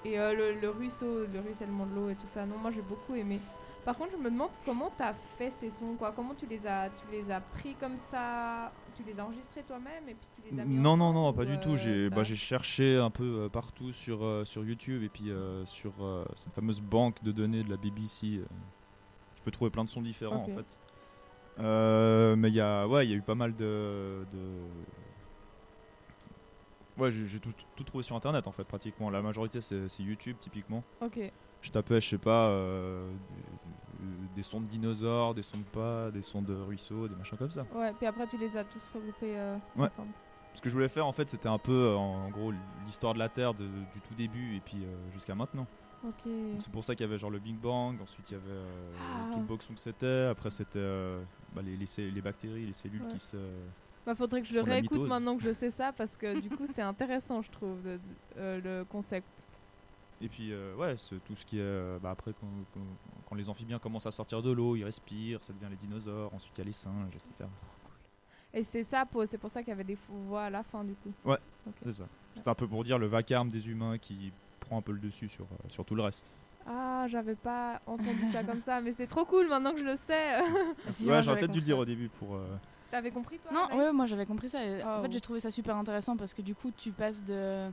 Et 0.04 0.16
le, 0.16 0.58
le 0.58 0.70
ruisseau, 0.70 1.26
le 1.30 1.40
ruissellement 1.40 1.84
de 1.84 1.94
l'eau 1.94 2.08
et 2.08 2.14
tout 2.14 2.26
ça, 2.26 2.46
non, 2.46 2.56
moi 2.56 2.70
j'ai 2.70 2.80
beaucoup 2.80 3.14
aimé. 3.14 3.38
Par 3.84 3.96
contre, 3.96 4.12
je 4.12 4.16
me 4.16 4.30
demande 4.30 4.50
comment 4.64 4.90
tu 4.96 5.02
as 5.02 5.14
fait 5.38 5.50
ces 5.50 5.70
sons, 5.70 5.94
quoi? 5.98 6.12
Comment 6.14 6.34
tu 6.34 6.46
les 6.46 6.66
as, 6.66 6.88
tu 6.88 7.16
les 7.16 7.30
as 7.30 7.40
pris 7.40 7.74
comme 7.74 7.96
ça, 8.10 8.72
tu 8.96 9.02
les 9.04 9.18
as 9.18 9.24
enregistrés 9.24 9.62
toi-même 9.62 10.08
et 10.08 10.14
puis 10.14 10.28
tu 10.34 10.42
les 10.54 10.60
as 10.60 10.64
mis 10.64 10.74
Non, 10.76 10.96
non, 10.96 11.12
non, 11.12 11.32
pas 11.32 11.44
du 11.44 11.58
tout. 11.60 11.72
euh, 11.72 11.76
J'ai 11.76 12.08
t'as- 12.10 12.16
bah, 12.16 12.24
j'ai 12.24 12.36
cherché 12.36 12.96
un 12.98 13.10
peu 13.10 13.24
euh, 13.44 13.48
partout 13.48 13.92
sur, 13.92 14.24
euh, 14.24 14.44
sur 14.44 14.64
YouTube 14.64 15.02
et 15.02 15.08
puis 15.08 15.30
sur 15.64 15.92
cette 16.34 16.52
fameuse 16.52 16.80
banque 16.80 17.22
de 17.22 17.32
données 17.32 17.62
de 17.64 17.70
la 17.70 17.76
BBC. 17.76 18.40
tu 19.34 19.42
peux 19.42 19.50
trouver 19.50 19.70
plein 19.70 19.84
de 19.84 19.90
sons 19.90 20.02
différents 20.02 20.36
en 20.42 20.44
fait. 20.56 20.78
Euh, 21.58 22.36
mais 22.36 22.48
il 22.48 22.54
y 22.54 22.60
a, 22.60 22.86
ouais, 22.86 23.06
il 23.06 23.10
y 23.10 23.14
a 23.14 23.16
eu 23.16 23.22
pas 23.22 23.34
mal 23.34 23.54
de. 23.56 24.24
de- 24.32 24.66
Ouais, 26.98 27.10
j'ai 27.10 27.26
j'ai 27.26 27.40
tout, 27.40 27.52
tout 27.76 27.84
trouvé 27.84 28.02
sur 28.04 28.14
internet 28.16 28.46
en 28.46 28.52
fait, 28.52 28.64
pratiquement. 28.64 29.08
La 29.10 29.22
majorité 29.22 29.60
c'est 29.62 29.88
c'est 29.88 30.02
YouTube 30.02 30.36
typiquement. 30.38 30.84
Ok. 31.00 31.18
Je 31.62 31.70
tapais, 31.70 32.00
je 32.00 32.08
sais 32.10 32.18
pas, 32.18 32.48
euh, 32.48 33.10
des, 34.34 34.42
sons 34.42 34.60
de 34.60 34.66
dinosaures, 34.66 35.34
des 35.34 35.42
sons 35.42 35.58
de 35.58 35.64
pas, 35.64 36.10
des 36.10 36.22
sons 36.22 36.42
de 36.42 36.54
ruisseaux, 36.54 37.08
des 37.08 37.16
machins 37.16 37.36
comme 37.38 37.50
ça. 37.50 37.64
Ouais, 37.74 37.92
puis 37.92 38.06
après 38.06 38.26
tu 38.26 38.36
les 38.38 38.56
as 38.56 38.64
tous 38.64 38.90
regroupés 38.94 39.36
euh, 39.38 39.56
Ouais. 39.76 39.86
ensemble. 39.86 40.12
Ce 40.54 40.60
que 40.60 40.68
je 40.68 40.74
voulais 40.74 40.88
faire 40.88 41.06
en 41.06 41.12
fait, 41.12 41.30
c'était 41.30 41.48
un 41.48 41.58
peu 41.58 41.72
euh, 41.72 41.96
en, 41.96 42.28
gros 42.30 42.52
l'histoire 42.84 43.14
de 43.14 43.18
la 43.20 43.28
Terre 43.28 43.54
de- 43.54 43.66
du 43.66 44.00
tout 44.08 44.14
début 44.14 44.56
et 44.56 44.60
puis 44.60 44.78
euh, 44.84 44.96
jusqu'à 45.12 45.34
maintenant. 45.34 45.66
Ok. 46.02 46.24
Donc, 46.24 46.60
C'est 46.62 46.72
pour 46.72 46.82
ça 46.82 46.94
qu'il 46.94 47.04
y 47.06 47.08
avait 47.08 47.18
genre 47.18 47.30
le 47.30 47.38
Big 47.38 47.56
Bang, 47.56 48.00
ensuite 48.02 48.30
il 48.30 48.34
y 48.34 48.36
avait 48.36 48.60
Ah. 49.00 49.30
tout 49.32 49.38
le 49.40 49.44
boxon 49.46 49.74
que 49.74 49.80
c'était, 49.80 50.26
après 50.30 50.50
c'était 50.50 50.80
bah, 51.54 51.62
les, 51.62 51.76
les, 51.76 52.10
les 52.10 52.20
bactéries, 52.22 52.66
les 52.66 52.72
cellules 52.72 53.02
Ouais. 53.02 53.08
qui 53.08 53.18
se. 53.18 53.36
Bah, 54.06 54.14
faudrait 54.14 54.40
que 54.40 54.48
je 54.48 54.54
le 54.54 54.62
réécoute 54.62 55.06
maintenant 55.06 55.36
que 55.36 55.42
je 55.44 55.52
sais 55.52 55.70
ça 55.70 55.92
parce 55.92 56.16
que 56.16 56.40
du 56.40 56.48
coup 56.56 56.64
c'est 56.72 56.80
intéressant, 56.82 57.42
je 57.42 57.50
trouve, 57.50 57.82
de- 57.82 58.00
de- 58.36 58.60
le 58.64 58.84
concept. 58.84 59.26
Et 60.22 60.28
puis 60.28 60.52
euh, 60.52 60.74
ouais, 60.76 60.96
c'est 60.98 61.18
tout 61.24 61.34
ce 61.34 61.46
qui 61.46 61.58
est. 61.58 61.62
euh, 61.62 61.98
bah, 62.02 62.10
après, 62.10 62.32
quand, 62.38 62.46
quand- 62.74 62.80
quand 63.28 63.34
les 63.36 63.48
amphibiens 63.48 63.78
commencent 63.78 64.06
à 64.06 64.10
sortir 64.12 64.42
de 64.42 64.50
l'eau, 64.50 64.76
ils 64.76 64.84
respirent, 64.84 65.42
ça 65.42 65.52
devient 65.52 65.70
les 65.70 65.76
dinosaures, 65.76 66.32
ensuite 66.34 66.52
il 66.56 66.58
y 66.58 66.62
a 66.62 66.64
les 66.66 66.72
singes, 66.72 67.14
etc. 67.14 67.48
Et 68.52 68.64
c'est 68.64 68.84
ça, 68.84 69.06
pour- 69.06 69.24
c'est 69.26 69.38
pour 69.38 69.48
ça 69.50 69.60
qu'il 69.60 69.68
y 69.70 69.72
avait 69.72 69.84
des 69.84 69.96
faux 69.96 70.14
voix 70.28 70.42
à 70.44 70.50
la 70.50 70.62
fin 70.62 70.84
du 70.84 70.94
coup. 70.94 71.12
C'est 71.84 71.92
ça. 71.92 72.04
C'est 72.34 72.48
un 72.48 72.54
peu 72.54 72.66
pour 72.66 72.84
dire 72.84 72.98
le 72.98 73.06
vacarme 73.06 73.48
des 73.48 73.68
humains 73.68 73.98
qui 73.98 74.32
prend 74.60 74.78
un 74.78 74.82
peu 74.82 74.92
le 74.92 74.98
dessus 75.00 75.28
sur, 75.28 75.44
euh, 75.44 75.68
sur 75.68 75.84
tout 75.84 75.94
le 75.94 76.02
reste. 76.02 76.30
Ah, 76.66 77.06
j'avais 77.08 77.34
pas 77.36 77.80
entendu 77.86 78.26
ça 78.30 78.44
comme 78.44 78.60
ça, 78.60 78.80
mais 78.80 78.92
c'est 78.92 79.06
trop 79.06 79.24
cool 79.24 79.48
maintenant 79.48 79.72
que 79.72 79.78
je 79.78 79.84
le 79.84 79.96
sais. 79.96 80.38
Si, 80.90 81.06
ouais, 81.08 81.22
j'aurais 81.22 81.38
peut-être 81.38 81.52
dû 81.52 81.60
le 81.60 81.64
dire 81.64 81.78
au 81.78 81.84
début 81.84 82.08
pour. 82.08 82.34
euh, 82.34 82.46
T'avais 82.90 83.10
compris 83.10 83.38
toi 83.38 83.52
Non, 83.52 83.78
ouais, 83.78 83.92
moi 83.92 84.06
j'avais 84.06 84.26
compris 84.26 84.48
ça. 84.48 84.64
et 84.64 84.82
Ah, 84.82 84.98
en 84.98 85.02
fait, 85.02 85.06
ouais. 85.08 85.12
j'ai 85.12 85.20
trouvé 85.20 85.40
ça 85.40 85.50
super 85.50 85.76
intéressant 85.76 86.16
parce 86.16 86.34
que 86.34 86.42
du 86.42 86.54
coup, 86.54 86.70
tu 86.76 86.90
passes 86.90 87.24
de, 87.24 87.70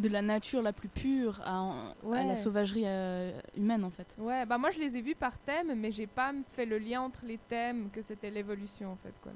de 0.00 0.08
la 0.08 0.22
nature 0.22 0.62
la 0.62 0.72
plus 0.72 0.88
pure 0.88 1.40
à, 1.44 1.94
la 2.24 2.36
sauvagerie 2.36 2.84
euh, 2.86 3.32
humaine 3.56 3.84
en 3.84 3.90
fait. 3.90 4.16
Ouais, 4.18 4.46
bah 4.46 4.58
moi 4.58 4.70
je 4.70 4.80
les 4.80 4.96
ai 4.96 5.00
vus 5.00 5.14
par 5.14 5.38
thème, 5.38 5.74
mais 5.76 5.92
j'ai 5.92 6.06
pas 6.06 6.32
fait 6.54 6.66
le 6.66 6.78
lien 6.78 7.02
entre 7.02 7.20
les 7.24 7.38
thèmes 7.48 7.90
que 7.90 8.02
c'était 8.02 8.30
l'évolution 8.30 8.92
en 8.92 8.96
fait 8.96 9.14
quoi. 9.22 9.32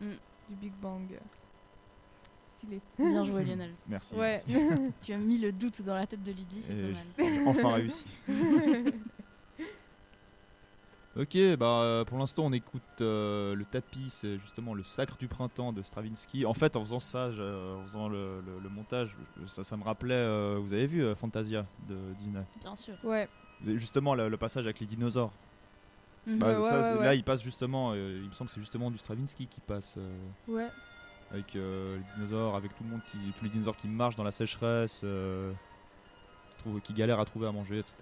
Mm. 0.00 0.14
Du 0.48 0.56
Big 0.56 0.72
Bang. 0.80 1.06
Stylé. 2.56 2.80
Bien 2.98 3.24
joué, 3.24 3.44
Lionel. 3.44 3.74
Merci. 3.88 4.14
Ouais. 4.14 4.40
merci. 4.48 4.92
tu 5.02 5.12
as 5.12 5.18
mis 5.18 5.38
le 5.38 5.52
doute 5.52 5.82
dans 5.82 5.94
la 5.94 6.06
tête 6.06 6.22
de 6.22 6.32
Lydie, 6.32 6.62
c'est 6.62 6.74
pas 6.74 7.22
mal. 7.22 7.48
enfin 7.48 7.74
réussi. 7.74 8.04
Ok, 11.16 11.36
bah 11.58 11.82
euh, 11.82 12.04
pour 12.04 12.18
l'instant 12.18 12.44
on 12.46 12.52
écoute 12.52 12.82
euh, 13.00 13.56
le 13.56 13.64
tapis, 13.64 14.10
c'est 14.10 14.38
justement 14.38 14.74
le 14.74 14.84
Sacre 14.84 15.16
du 15.16 15.26
printemps 15.26 15.72
de 15.72 15.82
Stravinsky. 15.82 16.46
En 16.46 16.54
fait, 16.54 16.76
en 16.76 16.82
faisant 16.84 17.00
ça, 17.00 17.32
je- 17.32 17.76
en 17.78 17.82
faisant 17.82 18.08
le, 18.08 18.40
le- 18.46 18.60
le 18.60 18.68
montage, 18.68 19.16
ça, 19.46 19.64
ça 19.64 19.76
me 19.76 19.82
rappelait, 19.82 20.14
euh, 20.14 20.58
vous 20.62 20.72
avez 20.72 20.86
vu 20.86 21.02
euh, 21.04 21.16
Fantasia 21.16 21.66
de 21.88 21.96
Dina? 22.16 22.44
Bien 22.60 22.76
sûr. 22.76 22.94
Ouais. 23.02 23.28
Justement, 23.66 24.14
le, 24.14 24.28
le 24.28 24.36
passage 24.36 24.64
avec 24.64 24.78
les 24.78 24.86
dinosaures. 24.86 25.32
Mhm. 26.28 26.38
Bah, 26.38 26.56
ouais, 26.56 26.62
ça, 26.62 26.80
ouais, 26.80 26.94
Là, 26.94 27.10
ouais. 27.10 27.18
il 27.18 27.24
passe 27.24 27.42
justement, 27.42 27.90
euh, 27.92 28.20
il 28.22 28.28
me 28.28 28.32
semble 28.34 28.48
que 28.48 28.54
c'est 28.54 28.60
justement 28.60 28.88
du 28.92 28.98
Stravinsky 28.98 29.48
qui 29.48 29.60
passe 29.60 29.94
euh, 29.98 30.16
Ouais. 30.46 30.68
avec 31.32 31.56
euh, 31.56 31.96
les 31.98 32.04
dinosaures, 32.14 32.54
avec 32.54 32.72
tout 32.76 32.84
le 32.84 32.90
monde 32.90 33.00
qui, 33.10 33.18
tous 33.36 33.44
les 33.44 33.50
dinosaures 33.50 33.76
qui 33.76 33.88
marchent 33.88 34.16
dans 34.16 34.22
la 34.24 34.30
sécheresse, 34.32 35.00
euh, 35.02 35.52
qui, 36.50 36.56
trouvent- 36.58 36.80
qui 36.80 36.92
galèrent 36.92 37.18
à 37.20 37.24
trouver 37.24 37.48
à 37.48 37.52
manger, 37.52 37.80
etc. 37.80 37.94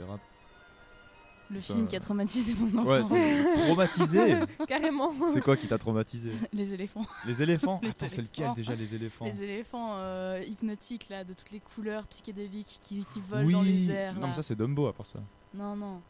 Le 1.50 1.60
film 1.60 1.86
qui 1.86 1.96
a 1.96 2.00
traumatisé 2.00 2.54
mon 2.54 2.80
enfant. 2.82 2.88
Ouais, 2.90 3.04
c'est 3.04 3.52
traumatisé. 3.54 4.40
Carrément. 4.68 5.12
C'est 5.28 5.40
quoi 5.40 5.56
qui 5.56 5.66
t'a 5.66 5.78
traumatisé 5.78 6.30
les 6.52 6.74
éléphants. 6.74 7.06
Les 7.26 7.42
éléphants 7.42 7.80
Les 7.82 7.88
Attends, 7.88 8.06
c'est 8.08 8.20
lequel 8.22 8.52
déjà 8.54 8.74
les 8.74 8.94
éléphants 8.94 9.24
Les 9.24 9.42
éléphants 9.42 9.92
euh, 9.96 10.42
hypnotiques 10.46 11.08
là, 11.08 11.24
de 11.24 11.32
toutes 11.32 11.50
les 11.50 11.60
couleurs 11.60 12.04
psychédéliques 12.08 12.78
qui, 12.82 13.04
qui 13.10 13.20
volent 13.26 13.46
Oui. 13.46 13.52
dans 13.54 13.62
les 13.62 13.90
airs. 13.90 14.14
Non, 14.14 14.20
là. 14.20 14.26
mais 14.28 14.32
ça 14.34 14.42
c'est 14.42 14.54
Dumbo 14.56 14.86
à 14.88 14.92
part 14.92 15.06
ça. 15.06 15.20
Non, 15.54 15.74
non. 15.74 16.00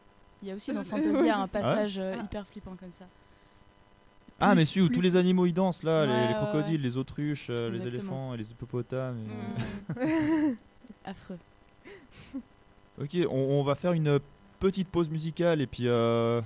Il 0.42 0.48
y 0.48 0.50
a 0.50 0.54
aussi 0.56 0.72
dans 0.72 0.80
Ouais, 0.80 0.84
Fantasia 0.86 1.38
un 1.38 1.46
passage 1.46 1.98
euh, 1.98 2.16
Ah. 2.18 2.22
hyper 2.24 2.46
flippant 2.46 2.74
comme 2.78 2.90
ça. 2.92 3.06
Ah, 4.40 4.54
mais 4.54 4.64
si 4.64 4.80
où 4.80 4.88
tous 4.88 5.00
les 5.00 5.16
animaux 5.16 5.46
ils 5.46 5.52
dansent 5.52 5.82
là, 5.82 6.04
les- 6.06 6.12
Ouais, 6.12 6.20
les, 6.28 6.34
ouais, 6.34 6.40
crocodiles, 6.40 6.80
les 6.82 6.96
autruches, 6.96 7.50
euh, 7.50 7.70
les 7.70 7.86
éléphants, 7.86 8.34
et 8.34 8.36
les 8.36 8.48
hippopotames. 8.50 9.18
et- 9.18 10.04
Mm. 10.06 10.56
Affreux. 11.04 11.38
Ok, 13.00 13.16
on, 13.30 13.34
on 13.36 13.62
va 13.64 13.74
faire 13.76 13.92
une 13.92 14.18
petite 14.60 14.88
pause 14.88 15.08
musicale 15.10 15.60
et 15.60 15.66
puis 15.66 15.84
euh, 15.86 16.40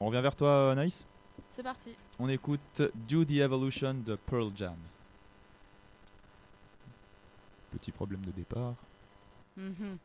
on 0.00 0.06
revient 0.06 0.22
vers 0.22 0.34
toi, 0.36 0.74
Naïs. 0.74 1.04
C'est 1.50 1.62
parti. 1.62 1.94
On 2.18 2.28
écoute 2.28 2.82
Do 3.08 3.24
the 3.24 3.32
Evolution 3.32 3.94
de 3.94 4.16
Pearl 4.16 4.50
Jam. 4.56 4.76
Petit 7.72 7.92
problème 7.92 8.24
de 8.24 8.30
départ. 8.30 8.74
Mhm. 9.56 9.98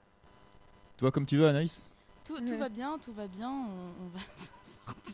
Toi, 0.97 1.11
comme 1.11 1.25
tu 1.25 1.37
veux, 1.37 1.47
Anaïs 1.47 1.81
Tout, 2.25 2.37
tout 2.37 2.43
Ouais. 2.43 2.57
va 2.57 2.69
bien, 2.69 2.97
tout 2.99 3.13
va 3.13 3.27
bien, 3.27 3.49
on, 3.49 4.03
on 4.03 4.07
va 4.13 4.19
s'en 4.35 4.85
sortir. 4.85 5.13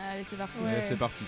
Allez, 0.00 0.24
c'est 0.24 0.36
parti. 0.36 0.60
Ouais. 0.60 0.68
Allez, 0.68 0.82
C'est 0.82 0.96
parti. 0.96 1.24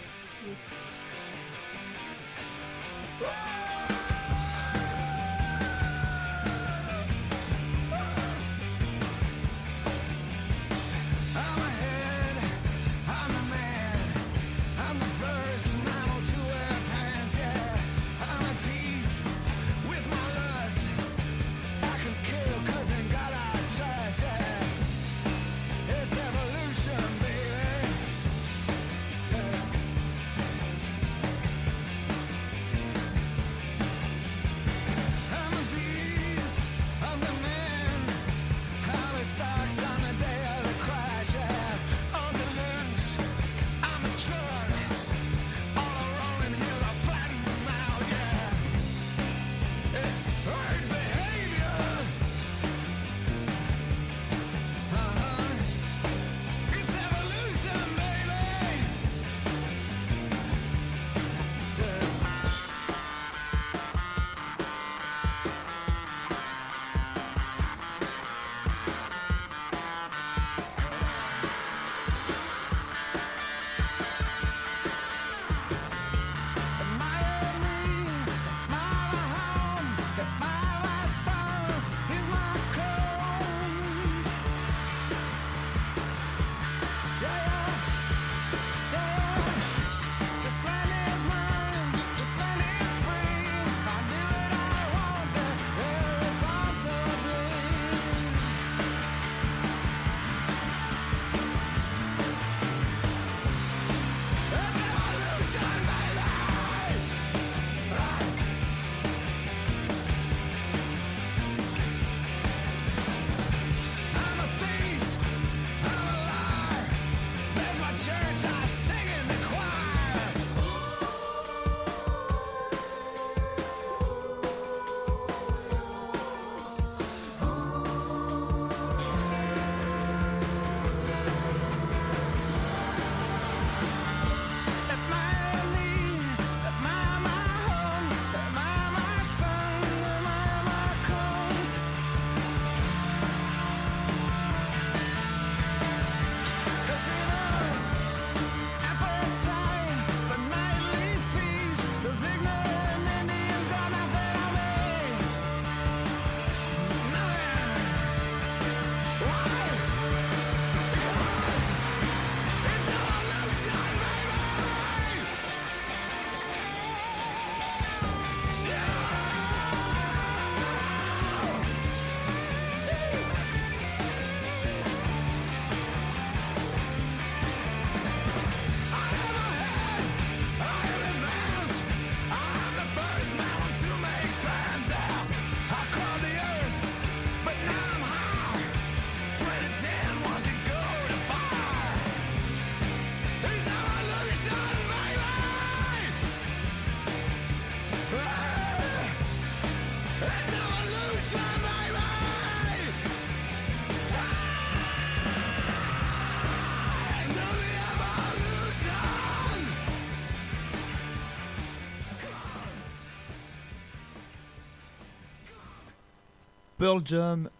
Pearl 216.79 217.01
Jam, 217.05 217.51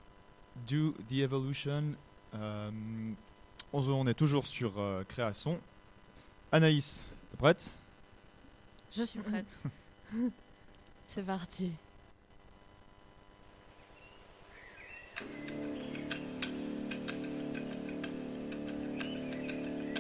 Do 0.69 0.95
the 1.11 1.23
Evolution. 1.23 1.97
Euh, 2.35 2.71
on 3.73 4.07
est 4.07 4.15
toujours 4.15 4.47
sur 4.47 4.79
euh, 4.79 5.05
création. 5.05 5.59
Anaïs, 6.53 7.01
prête? 7.39 7.71
Je 8.95 9.03
suis 9.03 9.19
prête. 9.19 9.65
C'est 11.07 11.25
parti. 11.25 11.73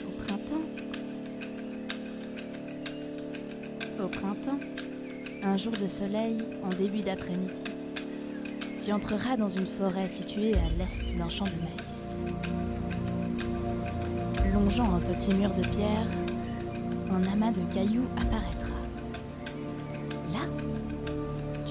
Au 0.07 0.11
printemps. 0.19 0.67
Au 4.03 4.09
printemps, 4.09 4.61
un 5.43 5.57
jour 5.57 5.73
de 5.73 5.89
soleil 5.89 6.39
en 6.65 6.69
début 6.69 7.03
d'après-midi, 7.03 7.63
tu 8.85 8.93
entreras 8.93 9.37
dans 9.37 9.49
une 9.49 9.67
forêt 9.67 10.09
située 10.09 10.55
à 10.55 10.69
l'est 10.79 11.17
d'un 11.17 11.29
champ 11.29 11.45
de 11.45 11.51
maïs. 11.51 12.25
Longeant 14.53 14.95
un 14.95 15.01
petit 15.01 15.35
mur 15.35 15.53
de 15.55 15.63
pierre, 15.69 16.07
un 17.11 17.23
amas 17.33 17.53
de 17.53 17.63
cailloux 17.73 18.07
apparaîtra. 18.17 18.56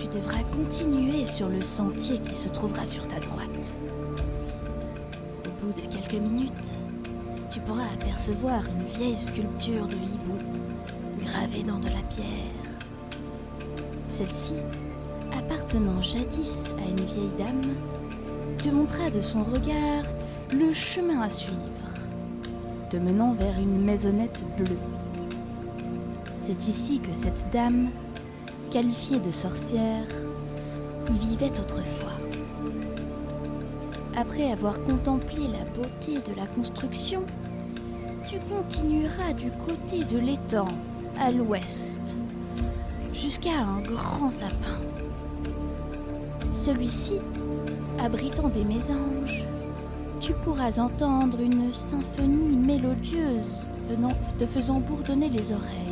Tu 0.06 0.20
devras 0.20 0.44
continuer 0.52 1.26
sur 1.26 1.50
le 1.50 1.62
sentier 1.62 2.20
qui 2.20 2.36
se 2.36 2.48
trouvera 2.48 2.86
sur 2.86 3.08
ta 3.08 3.20
droite. 3.20 3.76
Au 5.46 5.66
bout 5.66 5.74
de 5.74 5.88
quelques 5.88 6.22
minutes, 6.22 6.76
tu 7.50 7.60
pourras 7.62 7.88
apercevoir 7.94 8.62
une 8.68 8.86
vieille 8.86 9.18
sculpture 9.18 9.88
de 9.88 9.96
hibou 9.96 10.38
gravée 11.24 11.64
dans 11.64 11.80
de 11.80 11.88
la 11.88 12.02
pierre. 12.10 12.28
Celle-ci, 14.06 14.56
appartenant 15.36 16.02
jadis 16.02 16.72
à 16.78 16.88
une 16.88 17.06
vieille 17.06 17.32
dame, 17.38 17.74
te 18.62 18.70
montra 18.70 19.10
de 19.10 19.22
son 19.22 19.44
regard 19.44 20.04
le 20.54 20.72
chemin 20.72 21.22
à 21.22 21.30
suivre, 21.32 21.60
te 22.90 22.98
menant 22.98 23.34
vers 23.34 23.58
une 23.58 23.84
maisonnette 23.84 24.46
bleue. 24.58 24.78
C'est 26.36 26.68
ici 26.68 27.00
que 27.00 27.14
cette 27.14 27.48
dame, 27.52 27.90
qualifiée 28.76 29.20
de 29.22 29.32
sorcière, 29.32 30.04
y 31.10 31.18
vivait 31.18 31.58
autrefois. 31.62 32.12
Après 34.18 34.52
avoir 34.52 34.84
contemplé 34.84 35.48
la 35.48 35.64
beauté 35.72 36.16
de 36.16 36.36
la 36.36 36.46
construction, 36.46 37.24
tu 38.28 38.38
continueras 38.54 39.32
du 39.32 39.50
côté 39.66 40.04
de 40.04 40.18
l'étang, 40.18 40.68
à 41.18 41.32
l'ouest, 41.32 42.18
jusqu'à 43.14 43.60
un 43.60 43.80
grand 43.80 44.30
sapin. 44.30 44.82
Celui-ci, 46.52 47.22
abritant 47.98 48.50
des 48.50 48.66
mésanges, 48.66 49.46
tu 50.20 50.34
pourras 50.44 50.82
entendre 50.82 51.40
une 51.40 51.72
symphonie 51.72 52.58
mélodieuse 52.58 53.70
te 54.38 54.46
faisant 54.46 54.82
bourdonner 54.82 55.30
les 55.30 55.54
oreilles. 55.54 55.85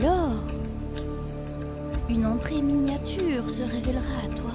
Alors, 0.00 0.36
une 2.08 2.24
entrée 2.24 2.62
miniature 2.62 3.50
se 3.50 3.62
révélera 3.62 4.18
à 4.24 4.28
toi. 4.28 4.52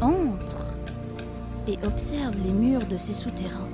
Entre 0.00 0.74
et 1.68 1.78
observe 1.84 2.38
les 2.42 2.52
murs 2.52 2.86
de 2.86 2.96
ces 2.96 3.12
souterrains. 3.12 3.68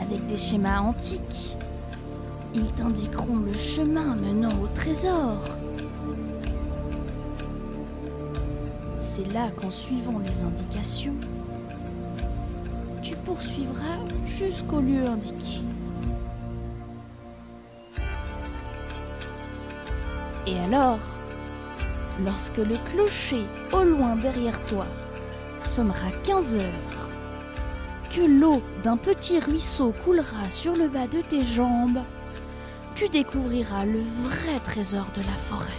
Avec 0.00 0.26
des 0.26 0.36
schémas 0.36 0.80
antiques, 0.80 1.56
ils 2.54 2.72
t'indiqueront 2.72 3.36
le 3.36 3.52
chemin 3.52 4.16
menant 4.16 4.60
au 4.60 4.66
trésor. 4.74 5.38
C'est 8.96 9.32
là 9.32 9.48
qu'en 9.60 9.70
suivant 9.70 10.18
les 10.18 10.42
indications, 10.42 11.14
tu 13.00 13.14
poursuivras 13.14 13.98
jusqu'au 14.26 14.80
lieu 14.80 15.06
indiqué. 15.06 15.60
Et 20.46 20.58
alors, 20.58 20.98
lorsque 22.24 22.58
le 22.58 22.76
clocher 22.90 23.44
au 23.72 23.82
loin 23.82 24.16
derrière 24.16 24.60
toi 24.64 24.86
sonnera 25.64 26.10
15 26.24 26.56
heures, 26.56 26.62
que 28.14 28.20
l'eau 28.20 28.62
d'un 28.84 28.96
petit 28.96 29.38
ruisseau 29.38 29.92
coulera 30.04 30.50
sur 30.50 30.76
le 30.76 30.88
bas 30.88 31.06
de 31.06 31.22
tes 31.22 31.44
jambes, 31.44 32.00
tu 32.94 33.08
découvriras 33.08 33.86
le 33.86 34.00
vrai 34.00 34.60
trésor 34.64 35.06
de 35.14 35.22
la 35.22 35.36
forêt. 35.36 35.70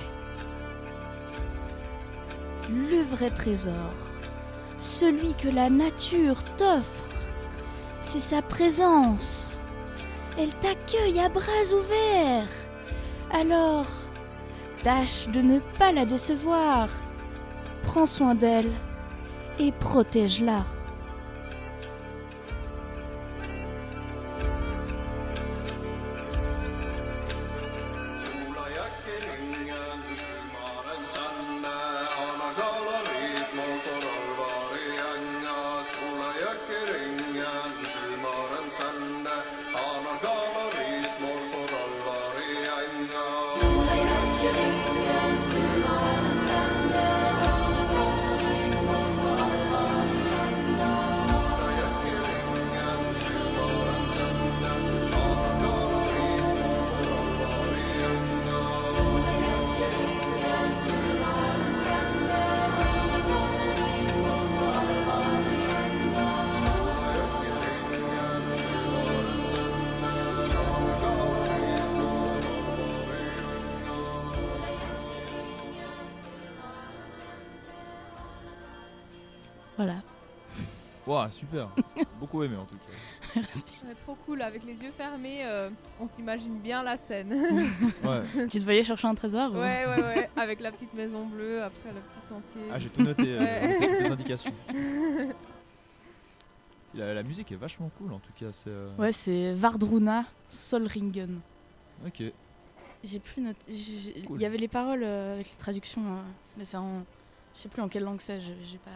Le 2.70 3.04
vrai 3.04 3.30
trésor, 3.30 3.94
celui 4.80 5.36
que 5.36 5.50
la 5.50 5.70
nature 5.70 6.42
t'offre, 6.58 7.04
c'est 8.02 8.20
sa 8.20 8.42
présence. 8.42 9.60
Elle 10.38 10.52
t'accueille 10.54 11.20
à 11.20 11.30
bras 11.30 11.74
ouverts. 11.74 12.48
Alors, 13.32 13.86
tâche 14.84 15.28
de 15.28 15.42
ne 15.42 15.60
pas 15.80 15.92
la 15.92 16.06
décevoir. 16.06 16.90
Prends 17.88 18.06
soin 18.06 18.36
d'elle 18.36 18.72
et 19.60 19.72
protège-la. 19.72 20.64
Voilà. 79.84 80.02
Waouh, 81.06 81.30
super. 81.32 81.68
Beaucoup 82.20 82.42
aimé 82.44 82.56
en 82.56 82.64
tout 82.66 82.76
cas. 82.78 83.42
Ouais, 83.42 83.96
trop 84.06 84.16
cool, 84.26 84.42
avec 84.42 84.64
les 84.64 84.74
yeux 84.76 84.94
fermés, 84.98 85.44
euh, 85.44 85.70
on 86.00 86.08
s'imagine 86.08 86.60
bien 86.60 86.82
la 86.82 86.96
scène. 86.98 87.34
Ouais. 88.04 88.22
Tu 88.50 88.60
te 88.60 88.64
voyais 88.64 88.86
chercher 88.86 89.08
un 89.08 89.16
trésor 89.16 89.52
ou- 89.52 89.56
ouais, 89.58 89.86
ouais, 89.86 90.02
ouais, 90.02 90.30
avec 90.38 90.62
la 90.62 90.72
petite 90.72 90.94
maison 90.94 91.26
bleue, 91.26 91.62
après 91.62 91.90
le 91.90 92.00
petit 92.00 92.28
sentier. 92.30 92.62
Ah, 92.72 92.80
j'ai 92.80 92.90
tout 92.90 93.02
noté, 93.04 93.26
euh, 93.28 94.00
les 94.00 94.10
indications. 94.12 94.54
La, 96.94 97.14
la 97.14 97.24
musique 97.24 97.52
est 97.52 97.56
vachement 97.58 97.90
cool 97.98 98.14
en 98.14 98.20
tout 98.20 98.32
cas. 98.40 98.52
C'est, 98.52 98.70
euh, 98.70 98.90
Ouais, 98.98 99.12
c'est 99.12 99.52
Vardruna 99.54 100.26
Solringen. 100.48 101.40
Ok. 102.06 102.24
J'ai 103.04 103.20
plus 103.20 103.42
noté. 103.42 103.60
Il 103.72 104.26
Cool. 104.26 104.40
y 104.42 104.46
avait 104.46 104.58
les 104.58 104.68
paroles 104.68 105.04
euh, 105.04 105.34
avec 105.34 105.50
les 105.50 105.58
traductions, 105.58 106.02
euh, 106.06 106.22
mais 106.58 106.64
c'est 106.66 106.78
en. 106.78 107.04
Je 107.56 107.60
sais 107.62 107.70
plus 107.70 107.82
en 107.82 107.88
quelle 107.90 108.04
langue 108.04 108.22
c'est. 108.22 108.40
J'ai 108.40 108.56
j'ai 108.64 108.78
pas, 108.78 108.92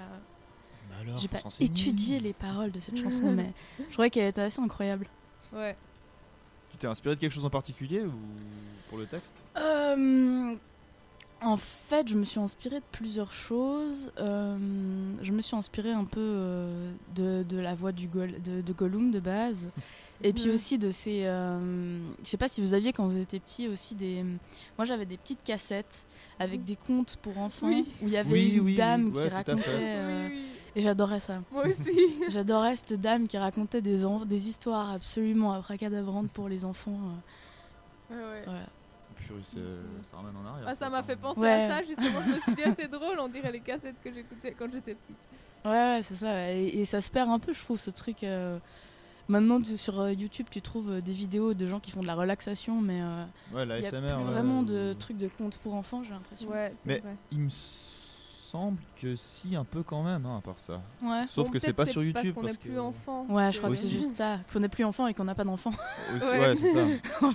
alors, 1.02 1.18
j'ai 1.18 1.28
pas 1.28 1.40
étudié 1.60 2.20
les 2.20 2.34
paroles 2.34 2.72
de 2.72 2.80
cette 2.80 2.98
chanson, 3.04 3.32
mais 3.32 3.54
je 3.88 3.94
trouvais 3.94 4.10
qu'elle 4.10 4.28
était 4.28 4.42
assez 4.42 4.62
incroyable. 4.62 5.08
Ouais. 5.54 5.76
Tu 6.72 6.78
t'es 6.78 6.88
inspiré 6.88 7.16
de 7.16 7.20
quelque 7.20 7.34
chose 7.34 7.46
en 7.46 7.50
particulier 7.50 8.02
ou 8.02 8.12
pour 8.90 8.98
le 8.98 9.06
texte? 9.06 9.42
Euh, 9.58 10.56
en 11.42 11.58
fait, 11.58 12.08
je 12.10 12.16
me 12.16 12.26
suis 12.26 12.40
inspirée 12.40 12.80
de 12.80 12.86
plusieurs 12.92 13.32
choses. 13.32 14.12
Euh, 14.20 14.58
je 15.22 15.32
me 15.32 15.42
suis 15.42 15.56
inspirée 15.56 15.92
un 15.92 16.04
peu 16.06 16.20
euh, 16.20 16.92
de, 17.16 17.44
de 17.44 17.58
la 17.58 17.74
voix 17.76 17.92
du 17.92 18.08
Gol- 18.08 18.42
de, 18.44 18.62
de 18.62 18.74
Gollum 18.74 19.12
de 19.12 19.20
base. 19.20 19.70
Et 20.24 20.34
puis 20.34 20.50
aussi 20.50 20.80
de 20.80 20.90
ces. 20.90 21.26
euh, 21.26 22.00
je 22.24 22.28
sais 22.28 22.38
pas 22.38 22.48
si 22.50 22.60
vous 22.60 22.74
aviez 22.74 22.92
quand 22.92 23.06
vous 23.06 23.20
étiez 23.20 23.40
petit 23.40 23.68
aussi 23.68 23.94
des. 23.94 24.26
Moi 24.76 24.86
j'avais 24.86 25.06
des 25.06 25.16
petites 25.18 25.44
cassettes 25.44 26.08
avec 26.40 26.66
des 26.66 26.76
contes 26.76 27.18
pour 27.22 27.38
enfants 27.38 27.68
Oui. 27.68 27.86
où 28.02 28.08
il 28.08 28.14
y 28.14 28.18
avait 28.18 28.32
Oui, 28.32 28.46
une 28.56 28.60
oui, 28.62 28.66
oui. 28.72 28.76
dame 28.76 29.06
Ouais, 29.10 29.12
qui 29.24 29.30
fait. 29.30 29.36
racontait. 29.36 30.32
Et 30.78 30.82
j'adorais 30.82 31.20
ça. 31.20 31.40
moi 31.52 31.64
aussi. 31.66 32.14
J'adorais 32.30 32.76
cette 32.76 33.02
dame 33.02 33.28
qui 33.28 33.38
racontait 33.38 33.82
des, 33.82 34.06
en- 34.06 34.26
des 34.26 34.48
histoires 34.48 34.92
absolument 34.92 35.52
abracadabrantes 35.54 36.30
pour 36.32 36.48
les 36.50 36.64
enfants. 36.66 37.00
euh, 38.12 38.16
Ouais, 38.16 38.22
ouais. 38.36 38.42
voilà. 38.46 38.60
purée, 39.16 39.40
c'est- 39.42 39.58
ça 40.04 40.18
ramène 40.18 40.36
en 40.38 40.48
arrière. 40.48 40.68
Ah, 40.70 40.76
ça 40.76 40.90
m'a 40.90 41.02
fait 41.04 41.16
penser 41.16 41.40
Ouais. 41.40 41.50
à 41.64 41.78
ça, 41.80 41.84
justement. 41.84 42.22
Je 42.28 42.34
me 42.36 42.40
suis 42.40 42.56
dit, 42.56 42.62
ah, 42.66 42.74
c'est 42.78 42.88
drôle, 42.92 43.20
on 43.20 43.28
dirait 43.28 43.52
les 43.52 43.60
cassettes 43.60 43.96
que 44.04 44.14
j'écoutais 44.14 44.52
quand 44.58 44.68
j'étais 44.72 44.94
petite. 44.94 45.18
Ouais, 45.66 45.72
ouais, 45.72 46.02
c'est 46.08 46.16
ça. 46.16 46.52
Et, 46.54 46.68
et 46.80 46.86
ça 46.86 47.02
se 47.02 47.10
perd 47.10 47.30
un 47.32 47.40
peu, 47.40 47.54
je 47.54 47.60
trouve, 47.62 47.80
ce 47.80 47.90
truc. 47.90 48.24
euh, 48.24 48.60
Maintenant, 49.30 49.60
tu- 49.62 49.78
sur 49.78 50.00
euh, 50.00 50.14
YouTube, 50.14 50.46
tu 50.50 50.62
trouves 50.62 50.90
euh, 50.92 51.02
des 51.02 51.12
vidéos 51.12 51.54
de 51.54 51.66
gens 51.66 51.80
qui 51.82 51.92
font 51.92 52.02
de 52.02 52.08
la 52.08 52.16
relaxation, 52.16 52.80
mais 52.80 53.02
euh, 53.02 53.26
Ouais, 53.54 53.64
il 53.64 53.68
la 53.68 53.80
y 53.80 53.86
a 53.86 53.90
SMR. 53.90 54.00
plus 54.16 54.24
ouais. 54.26 54.32
vraiment 54.32 54.64
de 54.64 54.94
trucs 54.98 55.18
de 55.18 55.28
contes 55.28 55.58
pour 55.58 55.74
enfants, 55.74 56.02
j'ai 56.04 56.12
l'impression. 56.12 56.48
Ouais, 56.50 56.72
c'est 56.80 56.88
Mais- 56.88 57.00
vrai. 57.00 57.16
Il 57.34 57.40
me 57.40 57.50
semble 58.58 58.78
que 59.02 59.16
si, 59.16 59.56
un 59.56 59.64
peu 59.64 59.84
quand 59.84 60.04
même, 60.04 60.26
hein, 60.26 60.38
à 60.38 60.42
part 60.42 60.60
ça. 60.60 60.82
Ouais. 61.02 61.26
Sauf 61.28 61.48
Bon, 61.48 61.54
que 61.54 61.60
c'est 61.60 61.74
pas 61.74 61.86
sur 61.86 62.04
YouTube. 62.04 62.34
Parce 62.34 62.34
qu'on 62.36 62.42
n'est 62.42 62.48
parce 62.48 62.58
plus 62.58 62.72
que- 62.74 62.80
enfant. 62.80 63.26
Ouais, 63.30 63.52
je 63.52 63.58
crois 63.60 63.70
que 63.70 63.76
c'est 63.76 63.92
juste 63.92 64.16
ça. 64.16 64.40
Qu'on 64.52 64.60
n'est 64.60 64.70
plus 64.70 64.84
enfant 64.84 65.08
et 65.08 65.14
qu'on 65.14 65.24
n'a 65.26 65.36
pas 65.36 65.44
d'enfant. 65.44 65.72
Aussi, 66.16 66.26
Ouais. 66.32 66.40
ouais, 66.40 66.56
c'est 66.56 66.68
ça. 66.68 66.86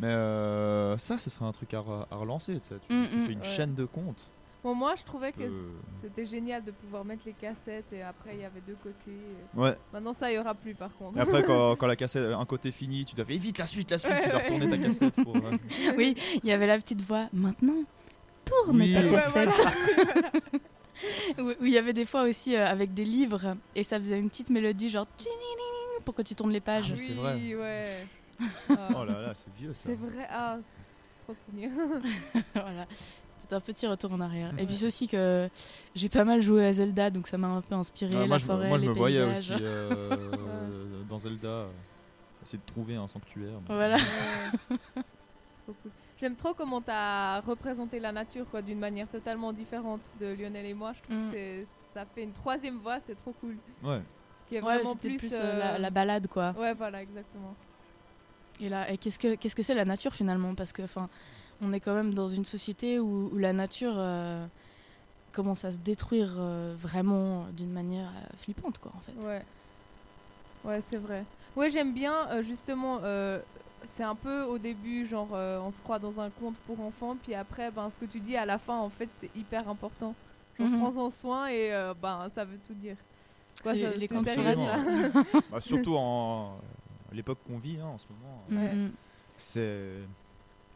Mais 0.00 0.08
euh, 0.08 0.98
ça, 0.98 1.16
ce 1.18 1.30
serait 1.30 1.44
un 1.44 1.52
truc 1.52 1.72
à, 1.74 1.78
re- 1.80 2.06
à 2.10 2.16
relancer. 2.16 2.58
tu 2.60 2.68
sais. 2.68 2.74
Tu, 2.88 3.08
tu 3.12 3.18
fais 3.20 3.32
une 3.32 3.38
Ouais. 3.38 3.44
chaîne 3.44 3.74
de 3.74 3.84
comptes. 3.84 4.26
Bon, 4.64 4.74
moi, 4.74 4.94
je 4.96 5.02
trouvais 5.04 5.32
que 5.32 5.42
Euh, 5.42 5.72
c'était 6.02 6.24
génial 6.26 6.62
de 6.64 6.70
pouvoir 6.70 7.04
mettre 7.04 7.22
les 7.26 7.32
cassettes 7.32 7.92
et 7.92 8.02
après, 8.02 8.30
il 8.34 8.40
y 8.40 8.44
avait 8.44 8.60
deux 8.66 8.76
côtés. 8.82 9.16
Ouais. 9.56 9.76
Maintenant, 9.92 10.12
ça, 10.12 10.30
il 10.30 10.36
y 10.36 10.38
aura 10.38 10.54
plus, 10.54 10.74
par 10.74 10.92
contre. 10.96 11.18
Et 11.18 11.20
après, 11.20 11.42
quand, 11.44 11.74
quand 11.76 11.86
la 11.86 11.96
cassette, 11.96 12.32
un 12.32 12.44
côté 12.44 12.70
fini, 12.70 13.04
tu 13.04 13.14
dois 13.16 13.24
faire 13.24 13.38
vite 13.38 13.58
la 13.58 13.66
suite, 13.66 13.90
la 13.90 13.98
suite. 13.98 14.12
tu 14.22 14.28
dois 14.30 14.38
retourner 14.38 14.68
ta 14.68 14.78
cassette 14.78 15.16
pour. 15.22 15.34
euh, 15.36 15.56
oui, 15.96 16.16
il 16.42 16.48
y 16.48 16.52
avait 16.52 16.66
la 16.68 16.78
petite 16.78 17.02
voix. 17.02 17.26
Maintenant, 17.32 17.82
tourne 18.44 18.80
Oui. 18.80 18.92
ta 18.92 19.00
Ouais, 19.02 19.10
cassette. 19.10 19.50
où 21.38 21.42
où 21.60 21.64
il 21.64 21.70
y 21.72 21.78
avait 21.78 21.92
des 21.92 22.04
fois 22.04 22.22
aussi 22.22 22.54
euh, 22.56 22.66
avec 22.66 22.94
des 22.94 23.04
livres 23.04 23.56
et 23.74 23.82
ça 23.82 23.98
faisait 23.98 24.18
une 24.18 24.28
petite 24.30 24.50
mélodie 24.50 24.88
genre 24.88 25.06
pour 26.04 26.14
que 26.14 26.22
tu 26.22 26.34
tournes 26.34 26.52
les 26.52 26.60
pages. 26.60 26.90
Ah, 26.92 26.96
c'est 26.96 27.12
vrai. 27.14 27.34
Oui, 27.36 27.54
ouais. 27.54 28.06
Ah, 28.70 28.88
Oh 28.96 29.04
là 29.04 29.20
là, 29.20 29.34
c'est 29.34 29.52
vieux 29.58 29.72
ça. 29.72 29.82
c'est 29.86 29.94
vrai. 29.94 30.26
Ah, 30.30 30.58
trop 31.24 31.32
de 31.34 31.38
souvenirs. 31.38 31.70
voilà. 32.54 32.86
C'est 33.38 33.52
un 33.54 33.60
petit 33.60 33.86
retour 33.86 34.12
en 34.12 34.20
arrière. 34.20 34.52
Et 34.58 34.64
puis 34.66 34.74
c'est 34.76 34.86
aussi 34.86 35.06
que 35.08 35.48
j'ai 35.94 36.08
pas 36.08 36.24
mal 36.24 36.40
joué 36.42 36.64
à 36.66 36.72
Zelda, 36.72 37.10
donc 37.10 37.26
ça 37.28 37.36
m'a 37.38 37.48
un 37.48 37.60
peu 37.60 37.74
inspiré. 37.74 38.14
Ouais, 38.14 38.20
la 38.22 38.26
moi, 38.26 38.38
je, 38.38 38.44
me- 38.44 38.50
forêt, 38.52 38.68
moi, 38.68 38.78
je 38.78 38.82
les 38.82 38.88
me 38.88 38.94
voyais 38.94 39.18
paysages. 39.26 39.50
aussi 39.50 39.62
euh, 39.62 40.16
dans 41.08 41.18
Zelda 41.18 41.66
essayer 42.42 42.58
de 42.58 42.72
trouver 42.72 42.94
un 42.96 43.06
sanctuaire. 43.08 43.58
mais- 43.68 43.74
Voilà. 43.74 43.96
Ouais. 43.96 44.74
J'aime 46.22 46.36
trop 46.36 46.54
comment 46.54 46.80
tu 46.80 46.88
as 46.92 47.40
représenté 47.40 47.98
la 47.98 48.12
nature 48.12 48.46
quoi, 48.48 48.62
d'une 48.62 48.78
manière 48.78 49.08
totalement 49.08 49.52
différente 49.52 49.98
de 50.20 50.26
Lionel 50.26 50.66
et 50.66 50.72
moi. 50.72 50.92
Je 50.92 51.02
trouve 51.02 51.16
Mm. 51.26 51.30
que 51.32 51.36
c'est- 51.36 51.66
ça 51.92 52.04
fait 52.14 52.22
une 52.22 52.32
troisième 52.32 52.78
voix, 52.78 52.98
c'est 53.08 53.16
trop 53.16 53.32
cool. 53.40 53.56
Ouais. 53.82 54.00
Qui 54.48 54.54
est 54.54 54.62
Ouais, 54.62 54.76
vraiment 54.76 54.94
plus, 54.94 55.16
plus, 55.16 55.32
euh, 55.32 55.40
euh, 55.42 55.58
la, 55.58 55.78
la 55.80 55.90
balade 55.90 56.28
quoi. 56.28 56.54
Ouais, 56.56 56.74
voilà, 56.74 57.02
exactement. 57.02 57.52
Et 58.60 58.68
là, 58.68 58.88
et 58.92 58.98
qu'est-ce 58.98 59.18
que 59.18 59.34
qu'est-ce 59.34 59.56
que 59.56 59.64
c'est 59.64 59.74
la 59.74 59.84
nature 59.84 60.14
finalement? 60.14 60.54
Parce 60.54 60.72
que 60.72 60.82
enfin, 60.82 61.08
on 61.60 61.72
est 61.72 61.80
quand 61.80 61.94
même 61.94 62.14
dans 62.14 62.28
une 62.28 62.44
société 62.44 63.00
où, 63.00 63.28
où 63.32 63.36
la 63.38 63.52
nature 63.52 63.94
euh, 63.96 64.46
commence 65.32 65.64
à 65.64 65.72
se 65.72 65.78
détruire 65.78 66.32
euh, 66.38 66.72
vraiment 66.78 67.46
d'une 67.56 67.72
manière 67.72 68.06
euh, 68.10 68.36
flippante 68.36 68.78
quoi 68.78 68.92
en 68.94 69.00
fait. 69.00 69.26
Ouais. 69.26 69.42
Ouais, 70.64 70.80
c'est 70.88 70.98
vrai. 70.98 71.24
Ouais, 71.56 71.68
j'aime 71.68 71.92
bien 71.92 72.28
euh, 72.30 72.44
justement. 72.44 73.00
C'est 73.96 74.02
un 74.04 74.14
peu 74.14 74.42
au 74.42 74.58
début, 74.58 75.06
genre, 75.06 75.28
euh, 75.32 75.58
on 75.60 75.70
se 75.70 75.80
croit 75.80 75.98
dans 75.98 76.20
un 76.20 76.30
conte 76.30 76.56
pour 76.66 76.80
enfants, 76.80 77.16
puis 77.22 77.34
après, 77.34 77.70
ben, 77.70 77.90
ce 77.90 77.98
que 77.98 78.04
tu 78.06 78.20
dis 78.20 78.36
à 78.36 78.44
la 78.46 78.58
fin, 78.58 78.76
en 78.78 78.90
fait, 78.90 79.08
c'est 79.20 79.30
hyper 79.36 79.68
important. 79.68 80.14
Genre, 80.58 80.68
Mhm. 80.68 80.78
prends-en 80.80 81.10
soin 81.10 81.48
et 81.48 81.72
euh, 81.72 81.94
ben, 82.00 82.28
ça 82.34 82.44
veut 82.44 82.58
tout 82.66 82.74
dire. 82.74 82.96
Quoi, 83.62 83.72
ça- 83.72 83.90
les 83.96 84.08
contes 84.08 84.28
sérieux, 84.28 84.54
sur 84.56 84.64
ça. 84.64 84.76
Bah, 85.50 85.60
surtout 85.60 85.94
en, 85.96 86.56
l'époque 87.12 87.38
qu'on 87.46 87.58
vit 87.58 87.78
hein, 87.80 87.86
en 87.86 87.98
ce 87.98 88.06
moment, 88.08 88.42
Ouais. 88.64 88.72
Mm, 88.74 88.92
c'est 89.36 89.90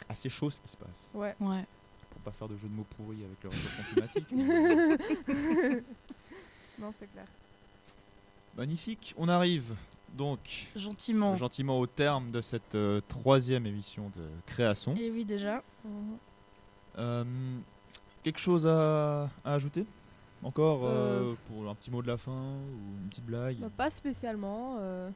assez 0.09 0.29
chaud 0.29 0.51
ce 0.51 0.61
qui 0.61 0.69
se 0.69 0.77
passe. 0.77 1.11
Ouais. 1.15 1.35
mm. 1.41 1.47
Ouais. 1.49 1.65
Pour 2.11 2.21
pas 2.23 2.31
faire 2.33 2.49
de 2.49 2.57
jeu 2.57 2.69
de 2.69 2.73
mots 2.75 2.87
pourris 2.97 3.25
avec 3.25 3.43
le 3.43 3.49
réchauffement 3.51 3.85
climatique. 3.93 4.33
non, 6.79 6.93
c'est 6.99 7.11
clair. 7.13 7.27
Magnifique. 8.57 9.15
On 9.19 9.29
arrive 9.29 9.75
donc 10.15 10.69
Gentiment. 10.77 11.37
gentiment 11.37 11.79
au 11.79 11.87
terme 11.87 12.31
de 12.31 12.41
cette 12.41 12.75
euh, 12.75 13.01
troisième 13.09 13.67
émission 13.67 14.11
de 14.17 14.23
Création. 14.47 14.95
Et 14.97 15.11
oui 15.11 15.25
déjà. 15.25 15.63
Euh, 16.99 17.25
quelque 18.23 18.39
chose 18.41 18.67
à, 18.67 19.25
à 19.45 19.55
ajouter 19.55 19.85
Encore 20.43 20.81
euh, 20.85 21.33
Euh. 21.33 21.35
pour 21.49 21.69
un 21.69 21.75
petit 21.75 21.91
mot 21.91 22.01
de 22.03 22.07
la 22.07 22.17
fin 22.17 22.33
ou 22.33 23.03
une 23.03 23.09
petite 23.11 23.27
blague 23.27 23.57
Bah, 23.59 23.69
pas 23.77 23.91
spécialement. 23.91 24.77
euh, 24.81 25.11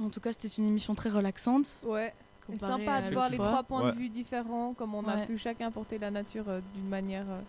En 0.00 0.08
tout 0.10 0.20
cas, 0.20 0.32
c'était 0.32 0.48
une 0.48 0.66
émission 0.68 0.94
très 0.94 1.08
relaxante. 1.10 1.76
Ouais. 1.84 2.12
C'est 2.46 2.52
comparée 2.58 2.84
sympa 2.84 2.92
à 2.96 3.02
de 3.08 3.14
voir 3.14 3.30
les 3.30 3.38
trois 3.38 3.62
points 3.62 3.84
Ouais. 3.86 3.92
de 3.92 3.96
vue 3.96 4.08
différents, 4.10 4.74
comme 4.74 4.94
on 4.94 5.06
a 5.08 5.18
pu 5.24 5.38
chacun 5.38 5.70
porter 5.70 5.98
la 5.98 6.10
nature 6.10 6.44
euh, 6.48 6.60
d'une 6.74 6.88
manière 6.90 7.24
euh, 7.30 7.40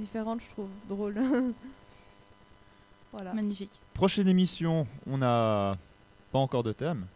différente, 0.00 0.40
je 0.40 0.50
trouve 0.54 0.68
drôle. 0.88 1.14
voilà. 3.12 3.32
Magnifique. 3.32 3.70
Prochaine 3.94 4.26
émission, 4.28 4.86
on 5.06 5.18
n'a 5.18 5.76
pas 6.32 6.38
encore 6.38 6.62
de 6.62 6.72
thème, 6.72 7.06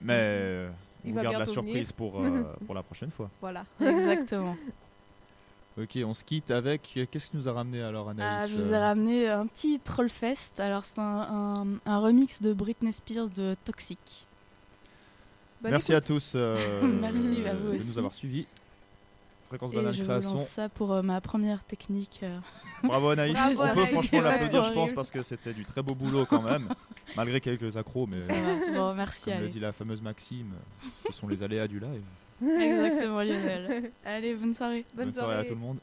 mais 0.00 0.14
euh, 0.16 0.68
Il 1.04 1.16
on 1.18 1.22
garde 1.22 1.38
la 1.38 1.46
surprise 1.46 1.92
pour, 1.92 2.20
euh, 2.24 2.42
pour 2.66 2.74
la 2.74 2.82
prochaine 2.82 3.10
fois. 3.10 3.30
Voilà. 3.40 3.64
Exactement. 3.80 4.56
Ok, 5.80 5.98
on 6.04 6.14
se 6.14 6.24
quitte 6.24 6.50
avec. 6.50 6.98
Qu'est-ce 7.10 7.28
qui 7.28 7.36
nous 7.36 7.48
a 7.48 7.52
ramené 7.52 7.80
alors, 7.82 8.08
Ah, 8.08 8.10
Anaïs 8.10 8.50
je 8.52 8.58
vous 8.60 8.70
ai 8.72 8.74
euh, 8.76 8.80
ramené 8.80 9.28
un 9.28 9.46
petit 9.46 9.78
Trollfest. 9.80 10.58
Alors, 10.58 10.84
c'est 10.84 10.98
un, 10.98 11.02
un- 11.04 11.66
un 11.86 11.98
remix 12.00 12.42
de 12.42 12.52
Britney 12.52 12.92
Spears 12.92 13.28
de 13.30 13.56
Toxic. 13.64 14.26
Bonne 15.62 15.70
Merci 15.72 15.92
écoute. 15.92 16.04
à 16.04 16.06
tous 16.06 16.32
euh, 16.36 16.82
Merci 17.00 17.44
à 17.46 17.54
vous 17.54 17.70
de 17.70 17.74
aussi. 17.76 17.86
nous 17.86 17.98
avoir 17.98 18.14
suivis. 18.14 18.46
Fréquence 19.48 19.72
Banane 19.72 19.92
je 19.92 20.02
vous 20.02 20.08
Création. 20.08 20.34
lance 20.34 20.46
ça 20.48 20.68
pour 20.68 20.92
euh, 20.92 21.02
ma 21.02 21.20
première 21.20 21.62
technique. 21.64 22.20
Bravo 22.82 23.10
Anaïs. 23.10 23.34
Bravo, 23.34 23.52
on 23.52 23.64
peut 23.64 23.70
Anaïs. 23.70 23.88
franchement 23.92 24.20
l'applaudir, 24.20 24.64
je 24.64 24.72
pense, 24.72 24.92
parce 24.92 25.10
que 25.10 25.22
c'était 25.22 25.52
du 25.52 25.64
très 25.64 25.82
beau 25.82 25.94
boulot 25.94 26.26
quand 26.26 26.42
même, 26.42 26.68
malgré 27.16 27.40
quelques 27.40 27.76
accros. 27.76 28.06
Mais. 28.06 28.20
Bon, 28.74 28.94
merci. 28.94 29.30
comme 29.30 29.40
le 29.40 29.48
dit 29.48 29.60
la 29.60 29.72
fameuse 29.72 30.02
Maxime, 30.02 30.54
ce 31.06 31.12
sont 31.12 31.28
les 31.28 31.42
aléas 31.42 31.68
du 31.68 31.80
live. 31.80 32.02
Exactement, 32.42 33.22
Lionel. 33.22 33.92
Allez, 34.04 34.34
bonne 34.34 34.54
soirée. 34.54 34.84
Bonne, 34.94 35.06
Bonne 35.06 35.14
soirée 35.14 35.36
à 35.36 35.44
tout 35.44 35.50
le 35.50 35.56
monde. 35.56 35.78